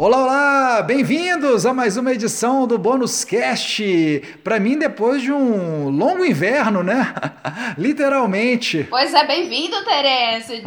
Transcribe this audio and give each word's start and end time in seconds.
Olá, 0.00 0.16
olá! 0.16 0.82
Bem-vindos 0.82 1.66
a 1.66 1.74
mais 1.74 1.98
uma 1.98 2.14
edição 2.14 2.66
do 2.66 2.78
Bônus 2.78 3.22
Cast. 3.22 4.22
Para 4.42 4.58
mim, 4.58 4.78
depois 4.78 5.20
de 5.20 5.30
um 5.30 5.90
longo 5.90 6.24
inverno, 6.24 6.82
né? 6.82 7.12
Literalmente. 7.76 8.86
Pois 8.88 9.12
é, 9.12 9.26
bem-vindo, 9.26 9.76
Terence. 9.84 10.64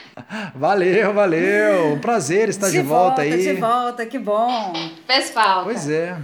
Valeu, 0.54 1.14
valeu. 1.14 1.94
Um 1.94 1.98
prazer 1.98 2.50
estar 2.50 2.66
de, 2.66 2.72
de 2.72 2.82
volta, 2.82 3.22
volta 3.22 3.22
aí. 3.22 3.42
De 3.42 3.52
volta, 3.54 4.04
que 4.04 4.18
bom. 4.18 4.74
Fez 5.06 5.30
falta. 5.30 5.64
Pois 5.64 5.88
é. 5.88 6.18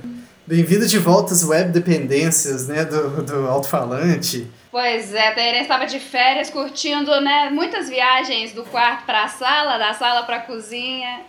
Bem-vindo 0.47 0.87
de 0.87 0.99
volta 0.99 1.33
às 1.33 1.43
web 1.43 1.71
dependências, 1.71 2.69
né, 2.69 2.85
do, 2.85 3.23
do 3.23 3.49
alto-falante. 3.49 4.47
Pois 4.71 5.15
é, 5.15 5.31
Terence 5.31 5.63
estava 5.63 5.87
de 5.87 5.99
férias 5.99 6.51
curtindo, 6.51 7.21
né, 7.23 7.49
muitas 7.51 7.89
viagens 7.89 8.53
do 8.53 8.65
quarto 8.65 9.07
para 9.07 9.25
a 9.25 9.29
sala, 9.29 9.79
da 9.79 9.95
sala 9.95 10.25
para 10.25 10.37
a 10.37 10.41
cozinha. 10.41 11.21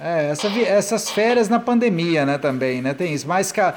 É, 0.00 0.30
essa, 0.30 0.48
essas 0.48 1.10
férias 1.10 1.48
na 1.48 1.60
pandemia, 1.60 2.26
né, 2.26 2.38
também, 2.38 2.82
né, 2.82 2.92
tem 2.92 3.14
isso, 3.14 3.26
mais 3.26 3.52
ca, 3.52 3.72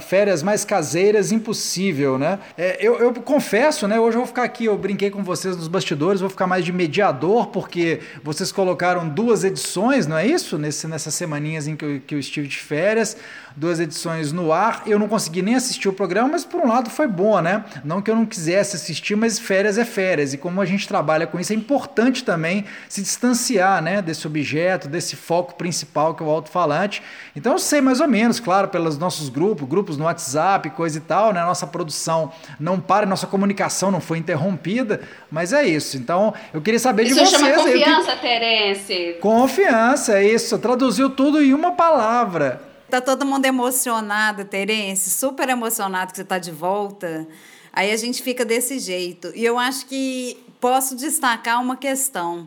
férias 0.00 0.42
mais 0.42 0.64
caseiras, 0.64 1.32
impossível, 1.32 2.18
né, 2.18 2.38
é, 2.58 2.78
eu, 2.80 2.98
eu 2.98 3.14
confesso, 3.14 3.88
né, 3.88 3.98
hoje 3.98 4.16
eu 4.16 4.20
vou 4.20 4.26
ficar 4.26 4.42
aqui, 4.42 4.66
eu 4.66 4.76
brinquei 4.76 5.10
com 5.10 5.22
vocês 5.24 5.56
nos 5.56 5.68
bastidores, 5.68 6.20
vou 6.20 6.28
ficar 6.28 6.46
mais 6.46 6.64
de 6.64 6.72
mediador, 6.72 7.46
porque 7.46 8.00
vocês 8.22 8.52
colocaram 8.52 9.08
duas 9.08 9.44
edições, 9.44 10.06
não 10.06 10.16
é 10.16 10.26
isso, 10.26 10.58
Nesse, 10.58 10.86
nessas 10.86 11.14
semaninhas 11.14 11.66
em 11.66 11.74
que 11.74 11.84
eu, 11.84 12.00
que 12.06 12.14
eu 12.14 12.18
estive 12.18 12.46
de 12.46 12.58
férias, 12.58 13.16
duas 13.56 13.80
edições 13.80 14.32
no 14.32 14.52
ar. 14.52 14.82
Eu 14.86 14.98
não 14.98 15.08
consegui 15.08 15.42
nem 15.42 15.54
assistir 15.54 15.88
o 15.88 15.92
programa, 15.92 16.30
mas 16.30 16.44
por 16.44 16.60
um 16.60 16.68
lado 16.68 16.90
foi 16.90 17.06
bom, 17.06 17.40
né? 17.40 17.64
Não 17.84 18.00
que 18.00 18.10
eu 18.10 18.14
não 18.14 18.26
quisesse 18.26 18.76
assistir, 18.76 19.16
mas 19.16 19.38
férias 19.38 19.78
é 19.78 19.84
férias. 19.84 20.32
E 20.32 20.38
como 20.38 20.60
a 20.60 20.64
gente 20.64 20.86
trabalha 20.86 21.26
com 21.26 21.38
isso, 21.38 21.52
é 21.52 21.56
importante 21.56 22.24
também 22.24 22.64
se 22.88 23.02
distanciar, 23.02 23.82
né? 23.82 24.02
Desse 24.02 24.26
objeto, 24.26 24.88
desse 24.88 25.16
foco 25.16 25.51
principal 25.54 26.14
que 26.14 26.22
é 26.22 26.26
o 26.26 26.30
alto-falante. 26.30 27.02
Então 27.34 27.52
eu 27.52 27.58
sei 27.58 27.80
mais 27.80 28.00
ou 28.00 28.08
menos, 28.08 28.40
claro, 28.40 28.68
pelos 28.68 28.98
nossos 28.98 29.28
grupos, 29.28 29.68
grupos 29.68 29.96
no 29.96 30.04
WhatsApp, 30.04 30.70
coisa 30.70 30.98
e 30.98 31.00
tal, 31.00 31.32
né? 31.32 31.42
Nossa 31.42 31.66
produção 31.66 32.32
não 32.58 32.80
para, 32.80 33.06
nossa 33.06 33.26
comunicação 33.26 33.90
não 33.90 34.00
foi 34.00 34.18
interrompida, 34.18 35.00
mas 35.30 35.52
é 35.52 35.64
isso. 35.66 35.96
Então 35.96 36.34
eu 36.52 36.60
queria 36.60 36.80
saber 36.80 37.04
isso 37.04 37.14
de 37.14 37.20
vocês. 37.20 37.32
Isso 37.32 37.40
chama 37.40 37.62
confiança, 37.62 38.16
Terence. 38.16 39.16
Confiança, 39.20 40.18
é 40.18 40.26
isso. 40.26 40.58
Traduziu 40.58 41.10
tudo 41.10 41.42
em 41.42 41.52
uma 41.52 41.72
palavra. 41.72 42.62
Tá 42.90 43.00
todo 43.00 43.24
mundo 43.24 43.46
emocionado, 43.46 44.44
Terence, 44.44 45.08
super 45.10 45.48
emocionado 45.48 46.10
que 46.10 46.16
você 46.16 46.22
está 46.22 46.38
de 46.38 46.50
volta. 46.50 47.26
Aí 47.72 47.90
a 47.90 47.96
gente 47.96 48.22
fica 48.22 48.44
desse 48.44 48.78
jeito. 48.78 49.32
E 49.34 49.44
eu 49.44 49.58
acho 49.58 49.86
que 49.86 50.36
posso 50.60 50.94
destacar 50.94 51.60
uma 51.60 51.76
questão. 51.76 52.46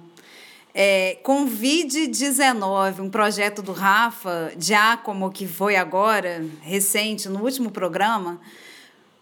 É, 0.78 1.18
Convide19, 1.24 3.00
um 3.00 3.10
projeto 3.10 3.62
do 3.62 3.72
Rafa 3.72 4.52
Giacomo, 4.60 5.32
que 5.32 5.48
foi 5.48 5.78
agora, 5.78 6.46
recente, 6.62 7.30
no 7.30 7.42
último 7.42 7.72
programa, 7.72 8.42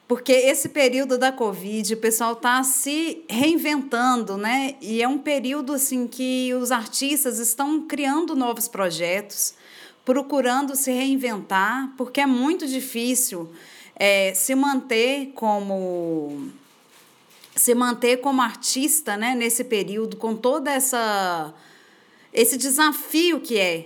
porque 0.08 0.31
esse 0.31 0.70
período 0.70 1.16
da 1.16 1.31
Covid, 1.31 1.94
o 1.94 1.98
pessoal 1.98 2.34
está 2.34 2.64
se 2.64 3.24
reinventando, 3.30 4.36
né? 4.36 4.74
E 4.81 5.04
é 5.04 5.08
um 5.08 5.20
período 5.20 5.74
assim 5.74 6.08
que 6.08 6.52
os 6.56 6.72
artistas 6.72 7.38
estão 7.38 7.81
criando 7.81 8.36
novos 8.36 8.68
projetos 8.68 9.54
procurando 10.04 10.76
se 10.76 10.92
reinventar, 10.92 11.94
porque 11.96 12.20
é 12.20 12.26
muito 12.26 12.68
difícil 12.68 13.50
é, 13.96 14.34
se 14.34 14.56
manter 14.56 15.31
como 15.36 16.50
se 17.56 17.76
manter 17.76 18.18
como 18.18 18.42
artista, 18.42 19.16
né, 19.16 19.36
nesse 19.36 19.64
período 19.64 20.18
com 20.18 20.36
toda 20.36 20.72
essa 20.72 21.54
esse 22.34 22.58
desafio 22.58 23.40
que 23.40 23.59
é 23.59 23.86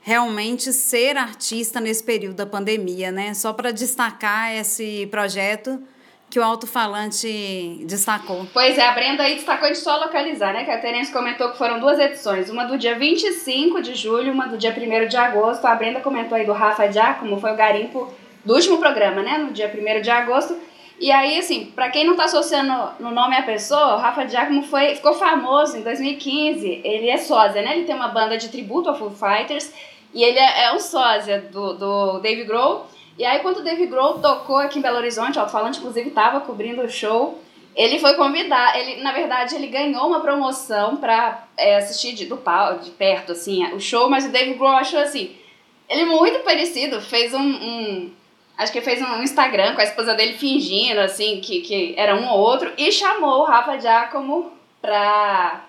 realmente 0.00 0.72
ser 0.72 1.16
artista 1.16 1.80
nesse 1.80 2.02
período 2.02 2.36
da 2.36 2.46
pandemia, 2.46 3.10
né? 3.10 3.34
Só 3.34 3.52
para 3.52 3.72
destacar 3.72 4.54
esse 4.54 5.06
projeto 5.10 5.82
que 6.30 6.38
o 6.38 6.42
alto-falante 6.42 7.84
destacou. 7.86 8.46
Pois 8.52 8.78
é, 8.78 8.86
a 8.86 8.92
Brenda 8.92 9.24
aí 9.24 9.34
destacou 9.34 9.68
de 9.68 9.76
só 9.76 9.96
localizar, 9.96 10.52
né? 10.52 10.64
Que 10.64 10.70
a 10.70 10.80
Terence 10.80 11.12
comentou 11.12 11.50
que 11.50 11.58
foram 11.58 11.78
duas 11.80 11.98
edições, 11.98 12.48
uma 12.48 12.64
do 12.64 12.78
dia 12.78 12.96
25 12.96 13.82
de 13.82 13.94
julho, 13.94 14.32
uma 14.32 14.46
do 14.46 14.56
dia 14.56 14.70
1 14.70 15.08
de 15.08 15.16
agosto. 15.16 15.64
A 15.66 15.74
Brenda 15.74 16.00
comentou 16.00 16.36
aí 16.36 16.46
do 16.46 16.52
Rafa 16.52 16.90
Giacomo, 16.90 17.40
foi 17.40 17.52
o 17.52 17.56
garimpo 17.56 18.12
do 18.44 18.54
último 18.54 18.78
programa, 18.78 19.22
né? 19.22 19.38
No 19.38 19.52
dia 19.52 19.66
1 19.72 20.00
de 20.00 20.10
agosto. 20.10 20.56
E 20.98 21.12
aí, 21.12 21.38
assim, 21.38 21.66
para 21.66 21.90
quem 21.90 22.04
não 22.04 22.16
tá 22.16 22.24
associando 22.24 22.90
no 22.98 23.10
nome 23.10 23.36
a 23.36 23.42
pessoa, 23.42 23.96
o 23.96 23.98
Rafa 23.98 24.26
Giacomo 24.26 24.62
foi, 24.62 24.94
ficou 24.94 25.12
famoso 25.12 25.76
em 25.76 25.82
2015. 25.82 26.80
Ele 26.82 27.10
é 27.10 27.18
sósia, 27.18 27.60
né? 27.62 27.76
Ele 27.76 27.84
tem 27.84 27.94
uma 27.94 28.08
banda 28.08 28.38
de 28.38 28.48
tributo 28.48 28.88
ao 28.88 28.98
Foo 28.98 29.10
Fighters 29.10 29.72
e 30.14 30.24
ele 30.24 30.38
é, 30.38 30.64
é 30.64 30.72
um 30.72 30.80
sósia 30.80 31.40
do, 31.52 31.74
do 31.74 32.18
Dave 32.20 32.44
Grohl. 32.44 32.86
E 33.18 33.24
aí, 33.24 33.40
quando 33.40 33.58
o 33.58 33.62
Dave 33.62 33.86
Grohl 33.86 34.20
tocou 34.20 34.56
aqui 34.56 34.78
em 34.78 34.82
Belo 34.82 34.96
Horizonte, 34.96 35.36
o 35.36 35.40
alto-falante, 35.40 35.78
inclusive, 35.78 36.08
estava 36.08 36.40
cobrindo 36.40 36.82
o 36.82 36.88
show, 36.88 37.40
ele 37.74 37.98
foi 37.98 38.14
convidar, 38.14 38.78
ele, 38.78 39.02
na 39.02 39.12
verdade, 39.12 39.54
ele 39.54 39.66
ganhou 39.66 40.06
uma 40.06 40.20
promoção 40.20 40.96
para 40.96 41.44
é, 41.58 41.76
assistir 41.76 42.14
de, 42.14 42.24
do 42.24 42.38
pau, 42.38 42.78
de 42.78 42.90
perto, 42.90 43.32
assim, 43.32 43.66
o 43.74 43.80
show, 43.80 44.08
mas 44.08 44.24
o 44.24 44.30
Dave 44.30 44.54
Grohl 44.54 44.72
achou, 44.72 44.98
assim, 44.98 45.36
ele 45.88 46.06
muito 46.06 46.40
parecido, 46.40 47.00
fez 47.00 47.34
um, 47.34 47.40
um 47.40 48.12
acho 48.56 48.72
que 48.72 48.80
fez 48.80 49.00
um 49.02 49.22
Instagram 49.22 49.74
com 49.74 49.80
a 49.80 49.84
esposa 49.84 50.14
dele 50.14 50.34
fingindo, 50.34 51.00
assim, 51.00 51.40
que, 51.40 51.60
que 51.60 51.94
era 51.96 52.16
um 52.16 52.28
ou 52.28 52.38
outro, 52.38 52.72
e 52.76 52.90
chamou 52.90 53.40
o 53.40 53.44
Rafa 53.44 53.78
Giacomo 53.78 54.52
pra 54.80 55.64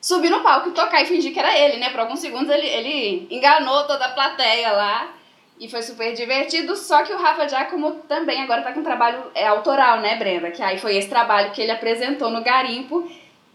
subir 0.00 0.30
no 0.30 0.40
palco 0.40 0.70
e 0.70 0.72
tocar 0.72 1.02
e 1.02 1.06
fingir 1.06 1.32
que 1.32 1.38
era 1.38 1.56
ele, 1.58 1.76
né? 1.76 1.90
Por 1.90 2.00
alguns 2.00 2.20
segundos 2.20 2.48
ele, 2.48 2.66
ele 2.66 3.28
enganou 3.30 3.84
toda 3.86 4.06
a 4.06 4.12
plateia 4.12 4.72
lá. 4.72 5.14
E 5.58 5.68
foi 5.68 5.82
super 5.82 6.14
divertido, 6.14 6.74
só 6.74 7.02
que 7.02 7.12
o 7.12 7.18
Rafa 7.18 7.46
Giacomo 7.46 7.96
também 8.08 8.40
agora 8.40 8.62
tá 8.62 8.72
com 8.72 8.80
um 8.80 8.84
trabalho 8.84 9.22
é, 9.34 9.46
autoral, 9.46 10.00
né, 10.00 10.16
Brenda? 10.16 10.50
Que 10.50 10.62
aí 10.62 10.78
foi 10.78 10.96
esse 10.96 11.10
trabalho 11.10 11.50
que 11.50 11.60
ele 11.60 11.70
apresentou 11.70 12.30
no 12.30 12.42
Garimpo. 12.42 13.06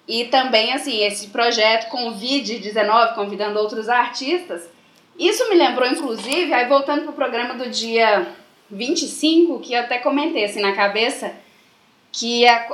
E 0.07 0.25
também, 0.25 0.71
assim, 0.71 1.03
esse 1.03 1.29
projeto 1.29 1.89
Convide19, 1.89 3.15
convidando 3.15 3.57
outros 3.57 3.89
artistas. 3.89 4.69
Isso 5.17 5.49
me 5.49 5.55
lembrou, 5.55 5.89
inclusive, 5.89 6.53
aí 6.53 6.67
voltando 6.67 7.05
pro 7.05 7.13
programa 7.13 7.55
do 7.55 7.71
dia 7.71 8.27
25, 8.69 9.59
que 9.59 9.73
eu 9.73 9.81
até 9.81 9.99
comentei, 9.99 10.45
assim, 10.45 10.61
na 10.61 10.73
cabeça, 10.73 11.33
que 12.11 12.47
a, 12.47 12.67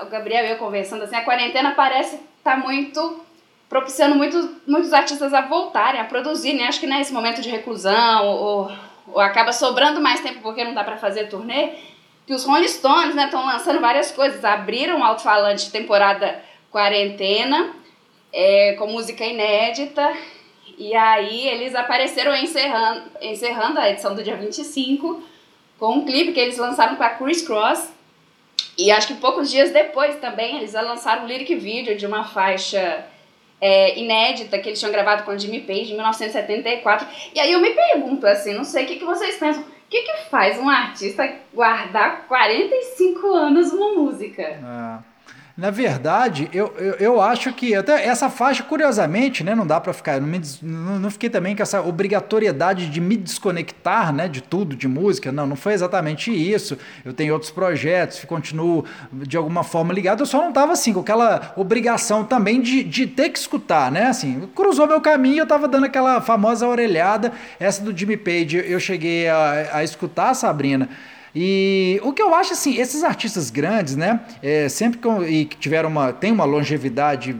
a, 0.00 0.04
o 0.04 0.06
Gabriel 0.06 0.44
e 0.46 0.50
eu 0.50 0.56
conversando, 0.56 1.04
assim, 1.04 1.16
a 1.16 1.24
quarentena 1.24 1.72
parece 1.72 2.16
estar 2.16 2.56
tá 2.56 2.56
muito 2.56 3.24
propiciando 3.68 4.14
muitos, 4.14 4.48
muitos 4.66 4.92
artistas 4.92 5.34
a 5.34 5.40
voltarem 5.40 6.00
a 6.00 6.04
produzir, 6.04 6.52
né? 6.52 6.68
Acho 6.68 6.80
que 6.80 6.86
nesse 6.86 7.12
momento 7.12 7.40
de 7.40 7.48
reclusão, 7.48 8.26
ou, 8.26 8.72
ou 9.08 9.20
acaba 9.20 9.52
sobrando 9.52 10.00
mais 10.00 10.20
tempo 10.20 10.40
porque 10.40 10.64
não 10.64 10.74
dá 10.74 10.84
para 10.84 10.96
fazer 10.96 11.28
turnê, 11.28 11.70
que 12.26 12.32
os 12.32 12.44
Rolling 12.44 12.68
Stones 12.68 13.16
estão 13.16 13.44
né, 13.44 13.52
lançando 13.52 13.80
várias 13.80 14.10
coisas. 14.10 14.44
Abriram 14.44 15.00
o 15.00 15.04
alto-falante 15.04 15.70
temporada 15.70 16.40
quarentena, 16.70 17.74
é, 18.32 18.74
com 18.78 18.86
música 18.86 19.24
inédita, 19.24 20.12
e 20.78 20.94
aí 20.94 21.46
eles 21.48 21.74
apareceram 21.74 22.34
encerrando, 22.34 23.02
encerrando 23.20 23.78
a 23.78 23.90
edição 23.90 24.14
do 24.14 24.22
dia 24.22 24.36
25 24.36 25.22
com 25.78 25.96
um 25.96 26.04
clipe 26.04 26.32
que 26.32 26.40
eles 26.40 26.56
lançaram 26.56 26.96
para 26.96 27.10
Chris 27.10 27.42
Cross. 27.42 27.92
E 28.76 28.90
acho 28.90 29.08
que 29.08 29.14
poucos 29.14 29.50
dias 29.50 29.70
depois 29.70 30.16
também 30.16 30.56
eles 30.56 30.72
lançaram 30.72 31.24
um 31.24 31.26
lyric 31.26 31.54
video 31.54 31.96
de 31.96 32.06
uma 32.06 32.24
faixa 32.24 33.06
é, 33.60 33.98
inédita 33.98 34.58
que 34.58 34.68
eles 34.68 34.78
tinham 34.78 34.92
gravado 34.92 35.22
com 35.22 35.38
Jimmy 35.38 35.60
Page 35.60 35.92
em 35.92 35.94
1974. 35.94 37.06
E 37.34 37.40
aí 37.40 37.52
eu 37.52 37.60
me 37.60 37.70
pergunto, 37.70 38.26
assim, 38.26 38.52
não 38.52 38.64
sei 38.64 38.84
o 38.84 38.86
que, 38.86 38.96
que 38.96 39.04
vocês 39.04 39.36
pensam. 39.36 39.62
O 39.62 39.66
que, 39.88 40.02
que 40.02 40.28
faz 40.28 40.58
um 40.58 40.68
artista 40.68 41.30
guardar 41.52 42.26
45 42.26 43.32
anos 43.32 43.72
uma 43.72 43.92
música? 43.92 44.42
É. 44.42 45.13
Na 45.56 45.70
verdade, 45.70 46.50
eu, 46.52 46.74
eu, 46.78 46.94
eu, 46.94 47.20
acho 47.20 47.52
que 47.52 47.76
até 47.76 48.04
essa 48.04 48.28
faixa, 48.28 48.64
curiosamente, 48.64 49.44
né, 49.44 49.54
não 49.54 49.64
dá 49.64 49.80
para 49.80 49.92
ficar, 49.92 50.20
não, 50.20 50.26
me, 50.26 50.40
não, 50.60 50.98
não, 50.98 51.10
fiquei 51.12 51.30
também 51.30 51.54
com 51.54 51.62
essa 51.62 51.80
obrigatoriedade 51.80 52.90
de 52.90 53.00
me 53.00 53.16
desconectar, 53.16 54.12
né, 54.12 54.26
de 54.26 54.40
tudo, 54.40 54.74
de 54.74 54.88
música, 54.88 55.30
não, 55.30 55.46
não 55.46 55.54
foi 55.54 55.72
exatamente 55.72 56.32
isso. 56.32 56.76
Eu 57.04 57.12
tenho 57.12 57.32
outros 57.32 57.52
projetos, 57.52 58.24
continuo 58.24 58.84
de 59.12 59.36
alguma 59.36 59.62
forma 59.62 59.94
ligado, 59.94 60.22
eu 60.22 60.26
só 60.26 60.38
não 60.38 60.48
estava 60.48 60.72
assim 60.72 60.92
com 60.92 60.98
aquela 60.98 61.52
obrigação 61.54 62.24
também 62.24 62.60
de, 62.60 62.82
de 62.82 63.06
ter 63.06 63.28
que 63.28 63.38
escutar, 63.38 63.92
né, 63.92 64.08
assim, 64.08 64.48
cruzou 64.56 64.88
meu 64.88 65.00
caminho, 65.00 65.38
eu 65.38 65.44
estava 65.44 65.68
dando 65.68 65.86
aquela 65.86 66.20
famosa 66.20 66.66
orelhada, 66.66 67.32
essa 67.60 67.80
do 67.80 67.96
Jimmy 67.96 68.16
Page, 68.16 68.56
eu 68.56 68.80
cheguei 68.80 69.28
a, 69.28 69.68
a 69.74 69.84
escutar, 69.84 70.34
Sabrina. 70.34 70.88
E 71.34 72.00
o 72.04 72.12
que 72.12 72.22
eu 72.22 72.32
acho 72.32 72.52
assim, 72.52 72.78
esses 72.78 73.02
artistas 73.02 73.50
grandes, 73.50 73.96
né, 73.96 74.20
é, 74.40 74.68
sempre 74.68 74.98
que, 74.98 75.08
e 75.08 75.44
que 75.46 75.56
tiveram 75.56 75.88
uma, 75.88 76.12
tem 76.12 76.30
uma 76.30 76.44
longevidade 76.44 77.36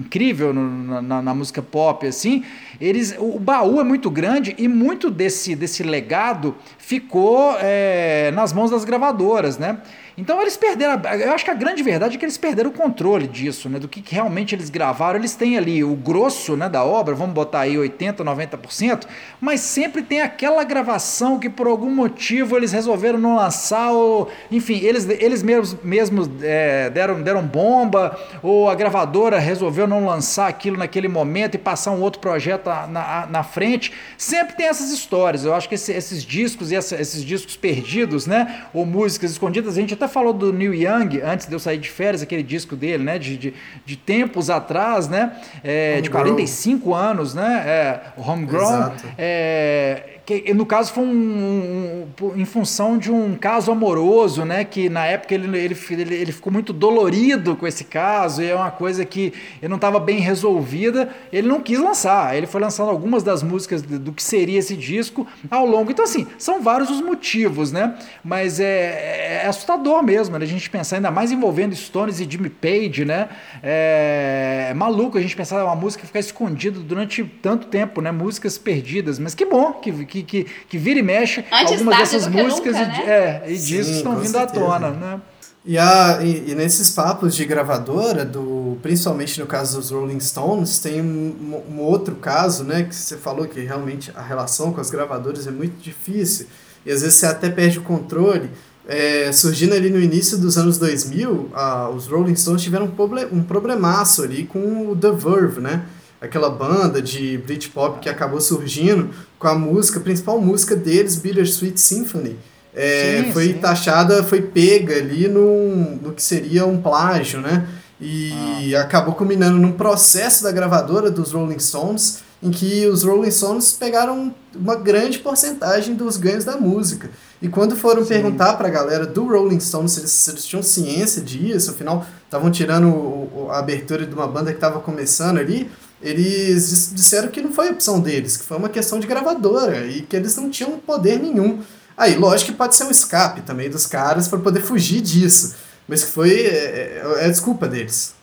incrível 0.00 0.52
no, 0.52 1.00
na, 1.00 1.22
na, 1.22 1.34
música 1.34 1.62
pop, 1.62 2.06
assim, 2.06 2.44
eles, 2.80 3.14
o 3.18 3.38
baú 3.38 3.78
é 3.80 3.84
muito 3.84 4.10
grande 4.10 4.54
e 4.56 4.66
muito 4.66 5.10
desse, 5.10 5.54
desse 5.54 5.82
legado 5.82 6.56
ficou 6.78 7.54
é, 7.60 8.30
nas 8.32 8.52
mãos 8.52 8.70
das 8.70 8.84
gravadoras, 8.84 9.58
né? 9.58 9.78
Então 10.16 10.40
eles 10.40 10.56
perderam. 10.56 11.00
Eu 11.18 11.32
acho 11.32 11.44
que 11.44 11.50
a 11.50 11.54
grande 11.54 11.82
verdade 11.82 12.16
é 12.16 12.18
que 12.18 12.24
eles 12.24 12.36
perderam 12.36 12.70
o 12.70 12.72
controle 12.72 13.26
disso, 13.26 13.68
né? 13.68 13.78
Do 13.78 13.88
que, 13.88 14.02
que 14.02 14.14
realmente 14.14 14.54
eles 14.54 14.68
gravaram. 14.68 15.18
Eles 15.18 15.34
têm 15.34 15.56
ali 15.56 15.82
o 15.82 15.94
grosso 15.94 16.56
né, 16.56 16.68
da 16.68 16.84
obra, 16.84 17.14
vamos 17.14 17.34
botar 17.34 17.60
aí 17.60 17.76
80%, 17.76 18.16
90%, 18.16 19.06
mas 19.40 19.60
sempre 19.60 20.02
tem 20.02 20.20
aquela 20.20 20.62
gravação 20.62 21.38
que 21.38 21.48
por 21.48 21.66
algum 21.66 21.90
motivo 21.90 22.56
eles 22.56 22.72
resolveram 22.72 23.18
não 23.18 23.34
lançar, 23.36 23.92
ou 23.92 24.28
enfim, 24.50 24.78
eles, 24.82 25.08
eles 25.08 25.42
mesmos, 25.42 25.76
mesmos 25.82 26.28
é, 26.42 26.90
deram, 26.90 27.22
deram 27.22 27.42
bomba, 27.42 28.18
ou 28.42 28.68
a 28.68 28.74
gravadora 28.74 29.38
resolveu 29.38 29.86
não 29.86 30.04
lançar 30.04 30.48
aquilo 30.48 30.76
naquele 30.76 31.08
momento 31.08 31.54
e 31.54 31.58
passar 31.58 31.92
um 31.92 32.00
outro 32.02 32.20
projeto 32.20 32.69
na, 32.86 33.26
na 33.26 33.42
frente. 33.42 33.92
Sempre 34.16 34.56
tem 34.56 34.66
essas 34.66 34.90
histórias. 34.90 35.44
Eu 35.44 35.54
acho 35.54 35.68
que 35.68 35.74
esse, 35.74 35.92
esses 35.92 36.24
discos 36.24 36.70
e 36.70 36.76
essa, 36.76 37.00
esses 37.00 37.24
discos 37.24 37.56
perdidos, 37.56 38.26
né? 38.26 38.64
Ou 38.72 38.86
músicas 38.86 39.30
escondidas, 39.30 39.76
a 39.76 39.80
gente 39.80 39.94
até 39.94 40.08
falou 40.08 40.32
do 40.32 40.52
Neil 40.52 40.74
Young, 40.74 41.20
antes 41.22 41.46
de 41.46 41.52
eu 41.52 41.58
sair 41.58 41.78
de 41.78 41.90
férias, 41.90 42.22
aquele 42.22 42.42
disco 42.42 42.76
dele, 42.76 43.02
né? 43.02 43.18
De, 43.18 43.36
de, 43.36 43.54
de 43.84 43.96
tempos 43.96 44.50
atrás, 44.50 45.08
né? 45.08 45.32
É, 45.62 46.00
de 46.00 46.10
45 46.10 46.94
anos, 46.94 47.34
né? 47.34 47.62
É, 47.66 48.00
Homegrown. 48.16 48.92
É, 49.18 50.19
que 50.38 50.54
no 50.54 50.64
caso 50.64 50.92
foi 50.92 51.02
um, 51.02 52.06
um, 52.22 52.36
em 52.36 52.44
função 52.44 52.96
de 52.96 53.10
um 53.10 53.34
caso 53.34 53.72
amoroso, 53.72 54.44
né? 54.44 54.64
Que 54.64 54.88
na 54.88 55.04
época 55.04 55.34
ele, 55.34 55.58
ele, 55.58 55.76
ele, 55.90 56.14
ele 56.14 56.32
ficou 56.32 56.52
muito 56.52 56.72
dolorido 56.72 57.56
com 57.56 57.66
esse 57.66 57.84
caso, 57.84 58.42
e 58.42 58.48
é 58.48 58.54
uma 58.54 58.70
coisa 58.70 59.04
que 59.04 59.32
não 59.62 59.76
estava 59.76 59.98
bem 59.98 60.20
resolvida. 60.20 61.08
Ele 61.32 61.48
não 61.48 61.60
quis 61.60 61.80
lançar, 61.80 62.36
ele 62.36 62.46
foi 62.46 62.60
lançando 62.60 62.90
algumas 62.90 63.22
das 63.22 63.42
músicas 63.42 63.82
do 63.82 64.12
que 64.12 64.22
seria 64.22 64.58
esse 64.58 64.76
disco 64.76 65.26
ao 65.50 65.66
longo. 65.66 65.90
Então, 65.90 66.04
assim, 66.04 66.26
são 66.38 66.62
vários 66.62 66.90
os 66.90 67.00
motivos, 67.00 67.72
né? 67.72 67.96
Mas 68.22 68.60
é, 68.60 69.42
é 69.42 69.46
assustador 69.46 70.02
mesmo, 70.02 70.38
né? 70.38 70.44
A 70.44 70.48
gente 70.48 70.70
pensar 70.70 70.96
ainda 70.96 71.10
mais 71.10 71.32
envolvendo 71.32 71.74
Stones 71.74 72.20
e 72.20 72.30
Jimmy 72.30 72.50
Page, 72.50 73.04
né? 73.04 73.28
É, 73.62 74.68
é 74.70 74.74
maluco 74.74 75.18
a 75.18 75.20
gente 75.20 75.34
pensar 75.34 75.64
uma 75.64 75.74
música 75.74 76.06
ficar 76.06 76.20
escondida 76.20 76.78
durante 76.78 77.24
tanto 77.24 77.66
tempo, 77.66 78.00
né? 78.00 78.12
Músicas 78.12 78.56
perdidas, 78.58 79.18
mas 79.18 79.34
que 79.34 79.44
bom 79.44 79.72
que, 79.72 80.04
que 80.04 80.19
que, 80.22 80.44
que, 80.44 80.46
que 80.68 80.78
vira 80.78 81.00
e 81.00 81.02
mexe 81.02 81.44
Antes 81.52 81.72
algumas 81.72 81.98
dessas 81.98 82.26
músicas 82.26 82.76
nunca, 82.76 83.02
e, 83.02 83.06
né? 83.06 83.42
é, 83.46 83.50
e 83.50 83.56
discos 83.56 83.96
estão 83.96 84.16
vindo 84.16 84.32
certeza. 84.32 84.64
à 84.64 84.68
tona, 84.68 84.90
né? 84.90 85.20
E, 85.64 85.76
a, 85.76 86.20
e, 86.22 86.50
e, 86.50 86.54
nesses 86.54 86.90
papos 86.90 87.34
de 87.34 87.44
gravadora, 87.44 88.24
do, 88.24 88.78
principalmente 88.80 89.38
no 89.38 89.46
caso 89.46 89.76
dos 89.78 89.90
Rolling 89.90 90.20
Stones, 90.20 90.78
tem 90.78 91.02
um, 91.02 91.62
um, 91.70 91.80
outro 91.80 92.16
caso, 92.16 92.64
né, 92.64 92.84
que 92.84 92.94
você 92.94 93.16
falou 93.18 93.46
que 93.46 93.60
realmente 93.60 94.10
a 94.14 94.22
relação 94.22 94.72
com 94.72 94.80
as 94.80 94.90
gravadoras 94.90 95.46
é 95.46 95.50
muito 95.50 95.78
difícil, 95.82 96.46
e 96.84 96.90
às 96.90 97.02
vezes 97.02 97.18
você 97.18 97.26
até 97.26 97.50
perde 97.50 97.78
o 97.78 97.82
controle. 97.82 98.50
É, 98.88 99.30
surgindo 99.30 99.74
ali 99.74 99.90
no 99.90 100.00
início 100.00 100.38
dos 100.38 100.56
anos 100.56 100.78
2000, 100.78 101.50
a, 101.52 101.90
os 101.90 102.06
Rolling 102.06 102.34
Stones 102.34 102.62
tiveram 102.62 102.86
um, 102.86 102.90
problem, 102.90 103.28
um 103.30 103.42
problemaço 103.42 104.22
ali 104.22 104.44
com 104.44 104.90
o 104.90 104.96
The 104.96 105.12
Verve, 105.12 105.60
né? 105.60 105.84
Aquela 106.20 106.50
banda 106.50 107.00
de 107.00 107.38
Britpop 107.38 108.00
que 108.00 108.08
acabou 108.08 108.40
surgindo 108.40 109.10
com 109.38 109.48
a 109.48 109.54
música, 109.54 109.98
a 109.98 110.02
principal 110.02 110.40
música 110.40 110.76
deles, 110.76 111.16
Bittersweet 111.16 111.80
Symphony, 111.80 112.36
é, 112.74 113.22
sim, 113.24 113.32
foi 113.32 113.48
sim. 113.48 113.54
taxada, 113.54 114.22
foi 114.22 114.42
pega 114.42 114.96
ali 114.96 115.26
no, 115.26 115.96
no 115.96 116.12
que 116.12 116.22
seria 116.22 116.66
um 116.66 116.80
plágio, 116.80 117.40
né? 117.40 117.66
E 118.00 118.74
ah. 118.74 118.82
acabou 118.82 119.14
culminando 119.14 119.58
num 119.58 119.72
processo 119.72 120.42
da 120.42 120.52
gravadora 120.52 121.10
dos 121.10 121.32
Rolling 121.32 121.58
Stones, 121.58 122.20
em 122.42 122.50
que 122.50 122.86
os 122.86 123.02
Rolling 123.02 123.30
Stones 123.30 123.72
pegaram 123.72 124.34
uma 124.54 124.76
grande 124.76 125.18
porcentagem 125.18 125.94
dos 125.94 126.16
ganhos 126.16 126.44
da 126.44 126.56
música. 126.56 127.10
E 127.42 127.48
quando 127.48 127.76
foram 127.76 128.02
Sim. 128.02 128.08
perguntar 128.08 128.54
para 128.54 128.68
a 128.68 128.70
galera 128.70 129.06
do 129.06 129.26
Rolling 129.26 129.60
Stones 129.60 129.92
se 129.92 130.00
eles, 130.00 130.10
se 130.10 130.30
eles, 130.30 130.46
tinham 130.46 130.62
ciência 130.62 131.20
disso, 131.20 131.70
afinal 131.70 132.06
estavam 132.24 132.50
tirando 132.50 132.88
o, 132.88 133.48
a 133.50 133.58
abertura 133.58 134.06
de 134.06 134.14
uma 134.14 134.26
banda 134.26 134.50
que 134.50 134.56
estava 134.56 134.80
começando 134.80 135.38
ali, 135.38 135.70
eles 136.02 136.92
disseram 136.94 137.28
que 137.28 137.40
não 137.40 137.52
foi 137.52 137.70
opção 137.70 138.00
deles, 138.00 138.36
que 138.36 138.44
foi 138.44 138.56
uma 138.56 138.68
questão 138.68 138.98
de 138.98 139.06
gravadora 139.06 139.86
e 139.86 140.02
que 140.02 140.16
eles 140.16 140.36
não 140.36 140.50
tinham 140.50 140.78
poder 140.78 141.18
nenhum. 141.18 141.62
Aí, 141.96 142.16
lógico 142.16 142.52
que 142.52 142.56
pode 142.56 142.74
ser 142.74 142.84
um 142.84 142.90
escape 142.90 143.42
também 143.42 143.68
dos 143.68 143.86
caras 143.86 144.26
para 144.26 144.38
poder 144.38 144.60
fugir 144.60 145.00
disso, 145.02 145.54
mas 145.86 146.02
que 146.02 146.10
foi 146.10 146.30
é, 146.30 147.02
é, 147.20 147.26
é 147.26 147.28
desculpa 147.28 147.68
deles. 147.68 148.14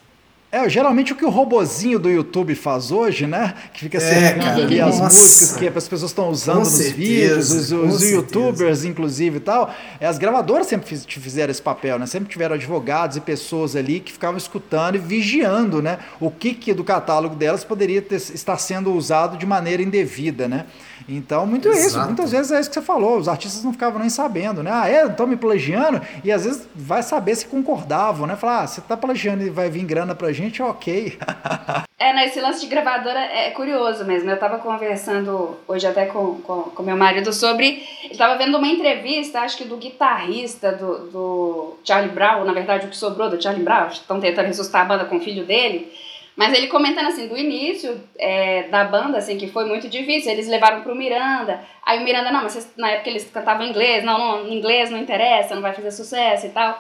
É, 0.58 0.68
geralmente 0.68 1.14
o 1.14 1.16
que 1.16 1.24
o 1.24 1.30
robozinho 1.30 2.00
do 2.00 2.10
YouTube 2.10 2.56
faz 2.56 2.92
hoje, 2.92 3.28
né? 3.28 3.54
Que 3.72 3.82
fica 3.82 4.00
cercando 4.00 4.60
é, 4.60 4.64
ali 4.64 4.82
as 4.82 5.00
músicas 5.00 5.56
que 5.56 5.68
as 5.68 5.88
pessoas 5.88 6.12
estão 6.12 6.30
usando 6.30 6.56
com 6.56 6.62
nos 6.62 6.70
certeza, 6.70 6.96
vídeos, 6.96 7.72
os, 7.72 7.72
os 7.72 8.02
youtubers, 8.02 8.84
inclusive 8.84 9.38
e 9.38 9.40
tal. 9.40 9.72
É, 10.00 10.08
as 10.08 10.18
gravadoras 10.18 10.66
sempre 10.66 10.98
fizeram 10.98 11.52
esse 11.52 11.62
papel, 11.62 12.00
né? 12.00 12.08
Sempre 12.08 12.30
tiveram 12.30 12.56
advogados 12.56 13.18
e 13.18 13.22
pessoas 13.22 13.76
ali 13.76 14.00
que 14.00 14.12
ficavam 14.12 14.38
escutando 14.38 14.96
e 14.96 14.98
vigiando, 14.98 15.80
né? 15.80 16.00
O 16.20 16.32
que, 16.32 16.56
que 16.56 16.74
do 16.74 16.84
catálogo 16.84 17.36
delas 17.36 17.64
poderia 17.64 18.02
ter, 18.02 18.16
estar 18.16 18.58
sendo 18.58 18.92
usado 18.94 19.38
de 19.38 19.46
maneira 19.46 19.84
indevida, 19.84 20.48
né? 20.48 20.66
Então, 21.08 21.48
muito 21.48 21.70
Exato. 21.70 21.88
isso. 21.88 22.00
Muitas 22.00 22.32
vezes 22.32 22.52
é 22.52 22.60
isso 22.60 22.70
que 22.70 22.74
você 22.74 22.82
falou. 22.82 23.18
Os 23.18 23.30
artistas 23.30 23.64
não 23.64 23.72
ficavam 23.72 24.00
nem 24.00 24.10
sabendo, 24.10 24.62
né? 24.62 24.72
Ah, 24.74 24.90
é? 24.90 25.06
Estão 25.06 25.26
me 25.26 25.38
plagiando? 25.38 26.02
E 26.24 26.32
às 26.32 26.44
vezes 26.44 26.68
vai 26.76 27.02
saber 27.02 27.36
se 27.36 27.48
concordavam, 27.48 28.28
né? 28.28 28.36
Falar, 28.36 28.64
ah, 28.64 28.68
você 28.68 28.82
tá 28.82 28.98
plagiando 28.98 29.44
e 29.44 29.50
vai 29.50 29.70
vir 29.70 29.86
grana 29.86 30.14
pra 30.14 30.34
gente, 30.34 30.62
ok. 30.62 31.18
é, 31.98 32.14
né? 32.14 32.26
Esse 32.26 32.42
lance 32.42 32.60
de 32.60 32.68
gravadora 32.68 33.20
é 33.20 33.52
curioso 33.52 34.04
mesmo. 34.04 34.30
Eu 34.30 34.38
tava 34.38 34.58
conversando 34.60 35.58
hoje 35.68 35.88
até 35.88 36.08
com, 36.08 36.42
com, 36.42 36.64
com 36.64 36.84
meu 36.84 36.98
marido 36.98 37.32
sobre. 37.32 37.84
Ele 38.04 38.18
tava 38.18 38.38
vendo 38.38 38.58
uma 38.58 38.68
entrevista, 38.68 39.40
acho 39.40 39.58
que 39.58 39.66
do 39.66 39.78
guitarrista 39.78 40.74
do, 40.74 41.08
do 41.10 41.78
Charlie 41.86 42.12
Brown, 42.12 42.44
na 42.44 42.54
verdade, 42.54 42.86
o 42.86 42.90
que 42.90 42.98
sobrou 42.98 43.30
do 43.30 43.42
Charlie 43.42 43.64
Brown. 43.64 43.88
Estão 43.88 44.20
tentando 44.20 44.48
ressuscitar 44.48 44.82
a 44.82 44.86
banda 44.86 45.06
com 45.06 45.18
o 45.18 45.22
filho 45.22 45.46
dele. 45.46 45.90
Mas 46.38 46.54
ele 46.54 46.68
comentando 46.68 47.08
assim, 47.08 47.28
do 47.28 47.36
início 47.36 48.00
é, 48.16 48.68
da 48.68 48.84
banda, 48.84 49.18
assim, 49.18 49.40
que 49.40 49.48
foi 49.48 49.66
muito 49.66 49.90
difícil, 49.90 50.32
eles 50.32 50.48
levaram 50.48 50.84
pro 50.84 50.96
Miranda, 50.96 51.60
aí 51.84 52.00
o 52.00 52.04
Miranda, 52.04 52.32
não, 52.32 52.44
mas 52.44 52.52
vocês, 52.52 52.72
na 52.78 52.92
época 52.92 53.10
eles 53.10 53.28
cantavam 53.32 53.66
inglês, 53.66 54.04
não, 54.04 54.20
não, 54.20 54.48
inglês 54.48 54.92
não 54.92 55.00
interessa, 55.00 55.56
não 55.56 55.64
vai 55.64 55.74
fazer 55.74 55.90
sucesso 55.90 56.46
e 56.46 56.50
tal. 56.50 56.80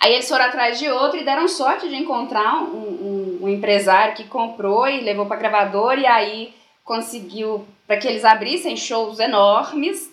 Aí 0.00 0.14
eles 0.14 0.26
foram 0.26 0.46
atrás 0.46 0.78
de 0.78 0.88
outro 0.88 1.20
e 1.20 1.24
deram 1.24 1.46
sorte 1.46 1.90
de 1.90 1.94
encontrar 1.94 2.62
um, 2.62 2.78
um, 2.78 3.38
um 3.42 3.48
empresário 3.50 4.14
que 4.14 4.24
comprou 4.24 4.88
e 4.88 5.00
levou 5.00 5.26
pra 5.26 5.36
gravadora 5.36 6.00
e 6.00 6.06
aí 6.06 6.54
conseguiu 6.82 7.66
para 7.86 7.98
que 7.98 8.08
eles 8.08 8.24
abrissem 8.24 8.78
shows 8.78 9.20
enormes. 9.20 10.10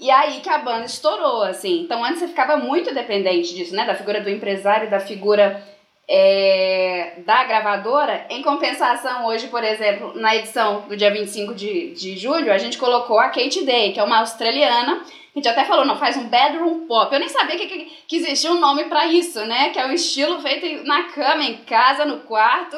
E 0.00 0.10
aí 0.10 0.40
que 0.40 0.48
a 0.48 0.58
banda 0.58 0.86
estourou, 0.86 1.42
assim. 1.42 1.82
Então 1.82 2.04
antes 2.04 2.18
você 2.18 2.28
ficava 2.28 2.56
muito 2.56 2.92
dependente 2.92 3.54
disso, 3.54 3.76
né? 3.76 3.84
Da 3.84 3.94
figura 3.94 4.20
do 4.20 4.30
empresário, 4.30 4.90
da 4.90 4.98
figura 4.98 5.62
é, 6.08 7.20
da 7.26 7.44
gravadora. 7.44 8.26
Em 8.30 8.42
compensação, 8.42 9.26
hoje, 9.26 9.48
por 9.48 9.62
exemplo, 9.62 10.12
na 10.14 10.34
edição 10.34 10.82
do 10.88 10.96
dia 10.96 11.12
25 11.12 11.54
de, 11.54 11.92
de 11.92 12.16
julho, 12.16 12.52
a 12.52 12.56
gente 12.56 12.78
colocou 12.78 13.20
a 13.20 13.28
Kate 13.28 13.64
Day, 13.64 13.92
que 13.92 14.00
é 14.00 14.02
uma 14.02 14.20
australiana. 14.20 15.02
A 15.02 15.38
gente 15.38 15.48
até 15.48 15.64
falou, 15.64 15.84
não, 15.84 15.98
faz 15.98 16.16
um 16.16 16.28
bedroom 16.28 16.86
pop. 16.86 17.12
Eu 17.12 17.20
nem 17.20 17.28
sabia 17.28 17.58
que, 17.58 17.66
que, 17.66 17.84
que 18.08 18.16
existia 18.16 18.50
um 18.50 18.58
nome 18.58 18.84
para 18.84 19.06
isso, 19.06 19.44
né? 19.44 19.68
Que 19.68 19.78
é 19.78 19.86
o 19.86 19.92
estilo 19.92 20.40
feito 20.40 20.86
na 20.86 21.04
cama, 21.04 21.44
em 21.44 21.58
casa, 21.58 22.06
no 22.06 22.20
quarto. 22.20 22.76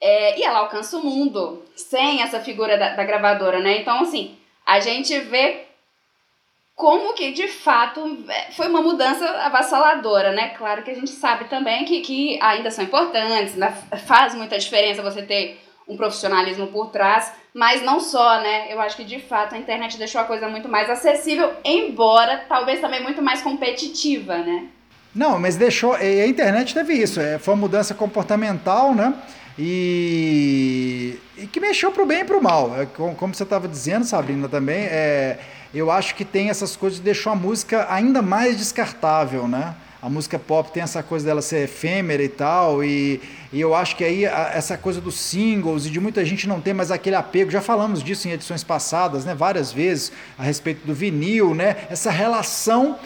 É, 0.00 0.38
e 0.38 0.42
ela 0.42 0.60
alcança 0.60 0.96
o 0.96 1.04
mundo 1.04 1.62
sem 1.76 2.22
essa 2.22 2.40
figura 2.40 2.76
da, 2.78 2.94
da 2.94 3.04
gravadora, 3.04 3.60
né? 3.60 3.78
Então, 3.78 4.00
assim, 4.00 4.36
a 4.66 4.80
gente 4.80 5.18
vê 5.20 5.63
como 6.74 7.14
que 7.14 7.32
de 7.32 7.48
fato 7.48 8.24
é, 8.28 8.50
foi 8.52 8.68
uma 8.68 8.82
mudança 8.82 9.24
avassaladora, 9.42 10.32
né? 10.32 10.48
Claro 10.50 10.82
que 10.82 10.90
a 10.90 10.94
gente 10.94 11.10
sabe 11.10 11.44
também 11.44 11.84
que, 11.84 12.00
que 12.00 12.38
ainda 12.42 12.70
são 12.70 12.84
importantes, 12.84 13.54
né? 13.54 13.72
faz 14.06 14.34
muita 14.34 14.58
diferença 14.58 15.02
você 15.02 15.22
ter 15.22 15.60
um 15.86 15.96
profissionalismo 15.96 16.66
por 16.68 16.90
trás, 16.90 17.30
mas 17.52 17.82
não 17.82 18.00
só, 18.00 18.40
né? 18.40 18.72
Eu 18.72 18.80
acho 18.80 18.96
que 18.96 19.04
de 19.04 19.20
fato 19.20 19.54
a 19.54 19.58
internet 19.58 19.96
deixou 19.98 20.20
a 20.20 20.24
coisa 20.24 20.48
muito 20.48 20.68
mais 20.68 20.90
acessível, 20.90 21.52
embora 21.64 22.44
talvez 22.48 22.80
também 22.80 23.02
muito 23.02 23.22
mais 23.22 23.42
competitiva, 23.42 24.38
né? 24.38 24.68
Não, 25.14 25.38
mas 25.38 25.56
deixou. 25.56 25.94
A 25.94 26.26
internet 26.26 26.74
teve 26.74 26.94
isso, 26.94 27.20
é, 27.20 27.38
foi 27.38 27.54
uma 27.54 27.60
mudança 27.60 27.94
comportamental, 27.94 28.94
né? 28.94 29.14
E, 29.56 31.16
e 31.38 31.46
que 31.46 31.60
mexeu 31.60 31.92
para 31.92 32.02
o 32.02 32.06
bem 32.06 32.20
e 32.22 32.24
para 32.24 32.36
o 32.36 32.42
mal. 32.42 32.74
É, 32.80 32.86
como 32.86 33.32
você 33.32 33.44
estava 33.44 33.68
dizendo, 33.68 34.04
Sabrina, 34.04 34.48
também, 34.48 34.86
é, 34.86 35.38
eu 35.78 35.90
acho 35.90 36.14
que 36.14 36.24
tem 36.24 36.50
essas 36.50 36.76
coisas 36.76 36.98
que 36.98 37.04
deixou 37.04 37.32
a 37.32 37.36
música 37.36 37.86
ainda 37.90 38.22
mais 38.22 38.56
descartável, 38.56 39.48
né? 39.48 39.74
A 40.04 40.10
música 40.10 40.38
pop 40.38 40.70
tem 40.70 40.82
essa 40.82 41.02
coisa 41.02 41.24
dela 41.24 41.40
ser 41.40 41.64
efêmera 41.64 42.22
e 42.22 42.28
tal, 42.28 42.84
e, 42.84 43.22
e 43.50 43.58
eu 43.58 43.74
acho 43.74 43.96
que 43.96 44.04
aí 44.04 44.26
a, 44.26 44.50
essa 44.54 44.76
coisa 44.76 45.00
dos 45.00 45.14
singles 45.14 45.86
e 45.86 45.90
de 45.90 45.98
muita 45.98 46.22
gente 46.26 46.46
não 46.46 46.60
ter 46.60 46.74
mais 46.74 46.90
aquele 46.90 47.16
apego, 47.16 47.50
já 47.50 47.62
falamos 47.62 48.02
disso 48.02 48.28
em 48.28 48.32
edições 48.32 48.62
passadas, 48.62 49.24
né, 49.24 49.34
várias 49.34 49.72
vezes, 49.72 50.12
a 50.38 50.42
respeito 50.42 50.86
do 50.86 50.92
vinil, 50.92 51.54
né, 51.54 51.86
essa 51.88 52.10
relação 52.10 52.98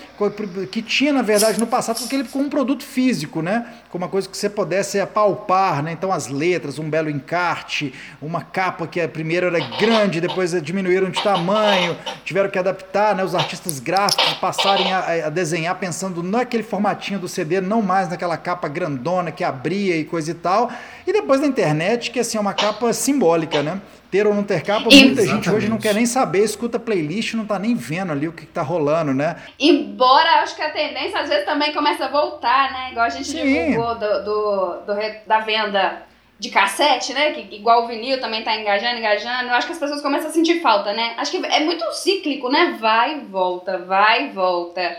que 0.72 0.82
tinha, 0.82 1.12
na 1.12 1.22
verdade, 1.22 1.60
no 1.60 1.68
passado 1.68 2.00
com, 2.00 2.06
aquele, 2.06 2.24
com 2.24 2.40
um 2.40 2.48
produto 2.50 2.82
físico, 2.82 3.40
né, 3.40 3.64
com 3.90 3.96
uma 3.98 4.08
coisa 4.08 4.28
que 4.28 4.36
você 4.36 4.50
pudesse 4.50 4.98
apalpar, 4.98 5.84
né, 5.84 5.92
então 5.92 6.10
as 6.10 6.26
letras, 6.26 6.80
um 6.80 6.90
belo 6.90 7.08
encarte, 7.08 7.94
uma 8.20 8.42
capa 8.42 8.88
que 8.88 9.00
a 9.00 9.08
primeira 9.08 9.46
era 9.46 9.60
grande, 9.78 10.20
depois 10.20 10.50
diminuíram 10.60 11.10
de 11.10 11.22
tamanho, 11.22 11.96
tiveram 12.24 12.50
que 12.50 12.58
adaptar, 12.58 13.14
né, 13.14 13.22
os 13.22 13.36
artistas 13.36 13.78
gráficos 13.78 14.34
passarem 14.40 14.92
a, 14.92 15.26
a 15.26 15.30
desenhar 15.30 15.76
pensando 15.76 16.24
naquele 16.24 16.64
formatinho 16.88 17.18
do 17.18 17.28
CD, 17.28 17.60
não 17.60 17.82
mais 17.82 18.08
naquela 18.08 18.36
capa 18.36 18.68
grandona 18.68 19.30
que 19.30 19.44
abria 19.44 19.96
e 19.96 20.04
coisa 20.04 20.30
e 20.30 20.34
tal. 20.34 20.70
E 21.06 21.12
depois 21.12 21.40
da 21.40 21.46
internet, 21.46 22.10
que 22.10 22.20
assim 22.20 22.38
é 22.38 22.40
uma 22.40 22.54
capa 22.54 22.92
simbólica, 22.92 23.62
né? 23.62 23.80
Ter 24.10 24.26
ou 24.26 24.34
não 24.34 24.42
ter 24.42 24.62
capa, 24.62 24.84
muita 24.84 24.96
Exatamente. 24.96 25.28
gente 25.28 25.50
hoje 25.50 25.68
não 25.68 25.76
quer 25.76 25.94
nem 25.94 26.06
saber, 26.06 26.42
escuta 26.42 26.78
playlist, 26.78 27.34
não 27.34 27.44
tá 27.44 27.58
nem 27.58 27.74
vendo 27.74 28.12
ali 28.12 28.26
o 28.26 28.32
que, 28.32 28.46
que 28.46 28.52
tá 28.52 28.62
rolando, 28.62 29.12
né? 29.12 29.36
Embora 29.60 30.42
acho 30.42 30.56
que 30.56 30.62
a 30.62 30.70
tendência 30.70 31.20
às 31.20 31.28
vezes 31.28 31.44
também 31.44 31.74
começa 31.74 32.06
a 32.06 32.08
voltar, 32.08 32.72
né? 32.72 32.90
Igual 32.92 33.04
a 33.04 33.10
gente 33.10 33.28
Sim. 33.28 33.42
divulgou 33.42 33.94
do, 33.96 34.24
do, 34.24 34.80
do, 34.86 34.94
da 35.26 35.40
venda 35.40 36.02
de 36.38 36.48
cassete, 36.48 37.12
né? 37.12 37.32
Que 37.32 37.54
igual 37.54 37.84
o 37.84 37.86
vinil 37.86 38.18
também 38.18 38.42
tá 38.42 38.56
engajando, 38.56 38.98
engajando. 38.98 39.48
Eu 39.48 39.54
acho 39.54 39.66
que 39.66 39.72
as 39.74 39.78
pessoas 39.78 40.00
começam 40.00 40.30
a 40.30 40.32
sentir 40.32 40.60
falta, 40.60 40.94
né? 40.94 41.14
Acho 41.18 41.32
que 41.32 41.44
é 41.44 41.60
muito 41.60 41.84
cíclico, 41.92 42.48
né? 42.48 42.78
Vai 42.80 43.18
e 43.18 43.20
volta, 43.20 43.76
vai 43.76 44.28
e 44.28 44.30
volta. 44.30 44.96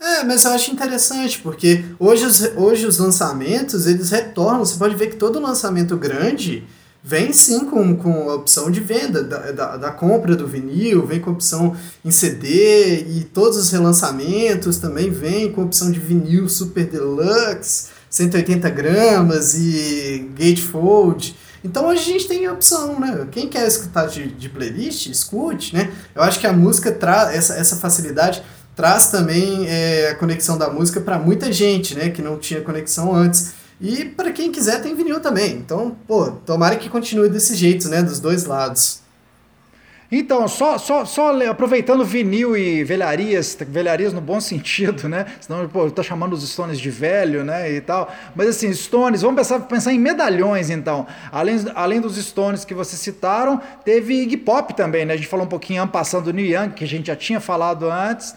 É, 0.00 0.22
mas 0.24 0.44
eu 0.44 0.50
acho 0.50 0.70
interessante, 0.70 1.38
porque 1.38 1.84
hoje 1.98 2.26
os, 2.26 2.42
hoje 2.56 2.86
os 2.86 2.98
lançamentos, 2.98 3.86
eles 3.86 4.10
retornam. 4.10 4.64
Você 4.64 4.76
pode 4.76 4.94
ver 4.94 5.08
que 5.08 5.16
todo 5.16 5.40
lançamento 5.40 5.96
grande 5.96 6.66
vem 7.02 7.34
sim 7.34 7.66
com, 7.66 7.94
com 7.96 8.30
a 8.30 8.34
opção 8.34 8.70
de 8.70 8.80
venda 8.80 9.22
da, 9.22 9.52
da, 9.52 9.76
da, 9.76 9.90
compra 9.90 10.34
do 10.34 10.46
vinil, 10.46 11.06
vem 11.06 11.20
com 11.20 11.32
opção 11.32 11.76
em 12.02 12.10
CD 12.10 13.04
e 13.10 13.24
todos 13.24 13.58
os 13.58 13.70
relançamentos 13.70 14.78
também 14.78 15.10
vem 15.10 15.52
com 15.52 15.64
opção 15.64 15.90
de 15.90 16.00
vinil 16.00 16.48
super 16.48 16.86
deluxe, 16.86 17.88
180 18.08 18.70
gramas 18.70 19.54
e 19.54 20.30
gatefold. 20.34 21.36
Então 21.62 21.90
a 21.90 21.94
gente 21.94 22.26
tem 22.26 22.48
opção, 22.48 22.98
né? 22.98 23.26
Quem 23.30 23.48
quer 23.48 23.66
escutar 23.66 24.06
de, 24.06 24.28
de 24.28 24.48
playlist, 24.48 25.06
escute, 25.06 25.74
né? 25.74 25.90
Eu 26.14 26.22
acho 26.22 26.40
que 26.40 26.46
a 26.46 26.52
música 26.52 26.90
traz 26.90 27.34
essa, 27.34 27.54
essa 27.54 27.76
facilidade 27.76 28.42
traz 28.74 29.08
também 29.08 29.66
é, 29.68 30.10
a 30.10 30.14
conexão 30.14 30.58
da 30.58 30.68
música 30.68 31.00
para 31.00 31.18
muita 31.18 31.52
gente, 31.52 31.94
né, 31.94 32.10
que 32.10 32.22
não 32.22 32.38
tinha 32.38 32.60
conexão 32.60 33.14
antes. 33.14 33.54
E 33.80 34.04
para 34.04 34.32
quem 34.32 34.52
quiser 34.52 34.82
tem 34.82 34.94
vinil 34.94 35.20
também. 35.20 35.56
Então, 35.56 35.96
pô, 36.06 36.30
tomara 36.46 36.76
que 36.76 36.88
continue 36.88 37.28
desse 37.28 37.54
jeito, 37.54 37.88
né, 37.88 38.02
dos 38.02 38.20
dois 38.20 38.44
lados. 38.44 39.04
Então, 40.12 40.46
só, 40.46 40.78
só, 40.78 41.04
só 41.04 41.42
aproveitando 41.50 42.04
vinil 42.04 42.56
e 42.56 42.84
velharias, 42.84 43.56
velharias 43.68 44.12
no 44.12 44.20
bom 44.20 44.40
sentido, 44.40 45.08
né? 45.08 45.26
Senão, 45.40 45.66
pô, 45.68 45.90
tô 45.90 46.04
chamando 46.04 46.34
os 46.34 46.48
Stones 46.48 46.78
de 46.78 46.88
velho, 46.88 47.42
né? 47.42 47.72
E 47.72 47.80
tal. 47.80 48.12
Mas 48.36 48.48
assim, 48.48 48.72
Stones, 48.72 49.22
vamos 49.22 49.36
pensar, 49.36 49.58
pensar 49.60 49.92
em 49.92 49.98
medalhões, 49.98 50.70
então. 50.70 51.06
Além, 51.32 51.64
além 51.74 52.00
dos 52.00 52.16
Stones 52.16 52.64
que 52.64 52.74
vocês 52.74 53.00
citaram, 53.00 53.60
teve 53.84 54.14
Iggy 54.22 54.36
Pop 54.36 54.72
também, 54.74 55.04
né? 55.04 55.14
A 55.14 55.16
gente 55.16 55.28
falou 55.28 55.46
um 55.46 55.48
pouquinho 55.48 55.86
passando 55.88 56.26
do 56.26 56.32
New 56.32 56.46
Young, 56.46 56.70
que 56.70 56.84
a 56.84 56.88
gente 56.88 57.06
já 57.06 57.16
tinha 57.16 57.40
falado 57.40 57.90
antes. 57.90 58.36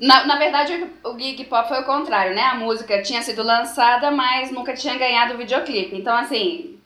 Na, 0.00 0.24
na 0.24 0.36
verdade, 0.36 0.90
o 1.04 1.18
Gig 1.18 1.44
Pop 1.44 1.68
foi 1.68 1.80
o 1.80 1.84
contrário, 1.84 2.34
né? 2.34 2.42
A 2.42 2.54
música 2.54 3.02
tinha 3.02 3.20
sido 3.20 3.42
lançada, 3.42 4.10
mas 4.10 4.50
nunca 4.50 4.72
tinha 4.72 4.96
ganhado 4.96 5.34
o 5.34 5.36
videoclipe. 5.36 5.94
Então, 5.94 6.16
assim, 6.16 6.80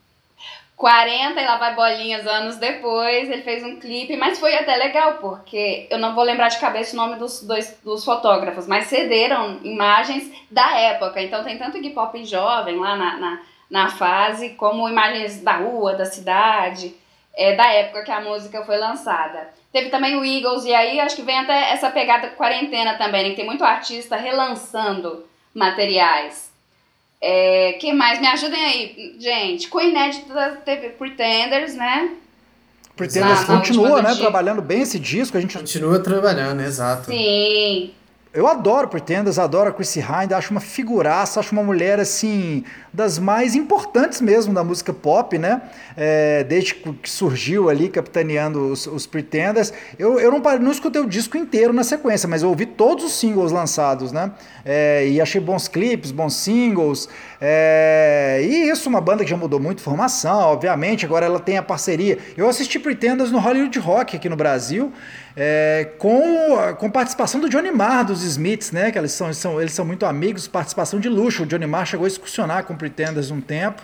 40 0.76 1.40
e 1.40 1.46
lá 1.46 1.56
vai 1.56 1.74
bolinhas 1.76 2.26
anos 2.26 2.56
depois, 2.56 3.30
ele 3.30 3.42
fez 3.42 3.62
um 3.62 3.78
clipe, 3.78 4.16
mas 4.16 4.40
foi 4.40 4.56
até 4.56 4.74
legal, 4.74 5.14
porque 5.14 5.86
eu 5.88 5.98
não 5.98 6.14
vou 6.14 6.24
lembrar 6.24 6.48
de 6.48 6.58
cabeça 6.58 6.94
o 6.94 6.96
nome 6.96 7.16
dos 7.16 7.42
dois 7.42 7.78
dos 7.84 8.04
fotógrafos, 8.04 8.66
mas 8.66 8.86
cederam 8.86 9.60
imagens 9.62 10.32
da 10.50 10.76
época. 10.76 11.22
Então 11.22 11.44
tem 11.44 11.56
tanto 11.56 11.78
hip 11.78 11.96
hop 11.96 12.16
jovem 12.24 12.76
lá 12.80 12.96
na, 12.96 13.16
na, 13.16 13.42
na 13.70 13.88
fase, 13.90 14.50
como 14.50 14.88
imagens 14.88 15.40
da 15.40 15.58
rua, 15.58 15.94
da 15.94 16.04
cidade, 16.04 16.92
é, 17.32 17.54
da 17.54 17.72
época 17.72 18.02
que 18.02 18.10
a 18.10 18.20
música 18.20 18.64
foi 18.64 18.76
lançada. 18.76 19.48
Teve 19.74 19.90
também 19.90 20.14
o 20.14 20.24
Eagles, 20.24 20.64
e 20.64 20.72
aí 20.72 21.00
acho 21.00 21.16
que 21.16 21.22
vem 21.22 21.36
até 21.36 21.72
essa 21.72 21.90
pegada 21.90 22.28
quarentena 22.28 22.96
também, 22.96 23.24
né? 23.24 23.30
Que 23.30 23.34
tem 23.34 23.44
muito 23.44 23.64
artista 23.64 24.14
relançando 24.14 25.24
materiais. 25.52 26.48
É, 27.20 27.72
que 27.80 27.92
mais? 27.92 28.20
Me 28.20 28.28
ajudem 28.28 28.64
aí, 28.64 29.16
gente. 29.18 29.66
Com 29.66 29.80
inédita 29.80 30.62
teve 30.64 30.90
Pretenders, 30.90 31.74
né? 31.74 32.12
Pretenders 32.94 33.48
na, 33.48 33.56
continua, 33.56 34.00
né? 34.00 34.14
Trabalhando 34.14 34.62
bem 34.62 34.82
esse 34.82 34.96
disco. 34.96 35.36
A 35.36 35.40
gente 35.40 35.58
continua 35.58 35.98
trabalhando, 35.98 36.62
exato. 36.62 37.06
Sim. 37.06 37.92
Eu 38.32 38.46
adoro 38.46 38.86
Pretenders, 38.86 39.40
adoro 39.40 39.70
a 39.70 39.72
Chrissy 39.72 39.98
Hind, 39.98 40.32
acho 40.32 40.52
uma 40.52 40.60
figuraça, 40.60 41.40
acho 41.40 41.50
uma 41.50 41.64
mulher 41.64 41.98
assim 41.98 42.64
das 42.94 43.18
mais 43.18 43.56
importantes 43.56 44.20
mesmo 44.20 44.54
da 44.54 44.62
música 44.62 44.92
pop, 44.92 45.36
né? 45.36 45.62
É, 45.96 46.44
desde 46.44 46.74
que 46.74 47.10
surgiu 47.10 47.68
ali 47.68 47.88
capitaneando 47.88 48.70
os, 48.70 48.86
os 48.86 49.04
Pretenders. 49.04 49.72
Eu, 49.98 50.20
eu 50.20 50.30
não, 50.30 50.38
não 50.60 50.70
escutei 50.70 51.02
o 51.02 51.08
disco 51.08 51.36
inteiro 51.36 51.72
na 51.72 51.82
sequência, 51.82 52.28
mas 52.28 52.44
eu 52.44 52.48
ouvi 52.48 52.66
todos 52.66 53.04
os 53.04 53.12
singles 53.12 53.50
lançados, 53.50 54.12
né? 54.12 54.30
É, 54.64 55.08
e 55.08 55.20
achei 55.20 55.40
bons 55.40 55.66
clipes, 55.66 56.12
bons 56.12 56.34
singles. 56.36 57.08
É, 57.40 58.40
e 58.44 58.70
isso, 58.70 58.88
uma 58.88 59.00
banda 59.00 59.24
que 59.24 59.30
já 59.30 59.36
mudou 59.36 59.58
muito 59.58 59.82
formação, 59.82 60.52
obviamente. 60.52 61.04
Agora 61.04 61.26
ela 61.26 61.40
tem 61.40 61.58
a 61.58 61.62
parceria. 61.62 62.18
Eu 62.36 62.48
assisti 62.48 62.78
Pretenders 62.78 63.32
no 63.32 63.40
Hollywood 63.40 63.76
Rock 63.80 64.16
aqui 64.16 64.28
no 64.28 64.36
Brasil 64.36 64.92
é, 65.36 65.90
com, 65.98 66.56
com 66.78 66.90
participação 66.90 67.40
do 67.40 67.48
Johnny 67.48 67.72
Marr, 67.72 68.04
dos 68.04 68.22
Smiths, 68.22 68.70
né? 68.70 68.90
Que 68.90 68.98
eles 68.98 69.12
são, 69.12 69.26
eles 69.26 69.38
são, 69.38 69.60
eles 69.60 69.72
são 69.72 69.84
muito 69.84 70.06
amigos, 70.06 70.46
participação 70.46 71.00
de 71.00 71.08
luxo. 71.08 71.42
O 71.42 71.46
Johnny 71.46 71.66
Marr 71.66 71.86
chegou 71.86 72.04
a 72.04 72.08
excursionar 72.08 72.64
com 72.64 72.76
Pretenders 72.84 73.30
um 73.30 73.40
tempo. 73.40 73.82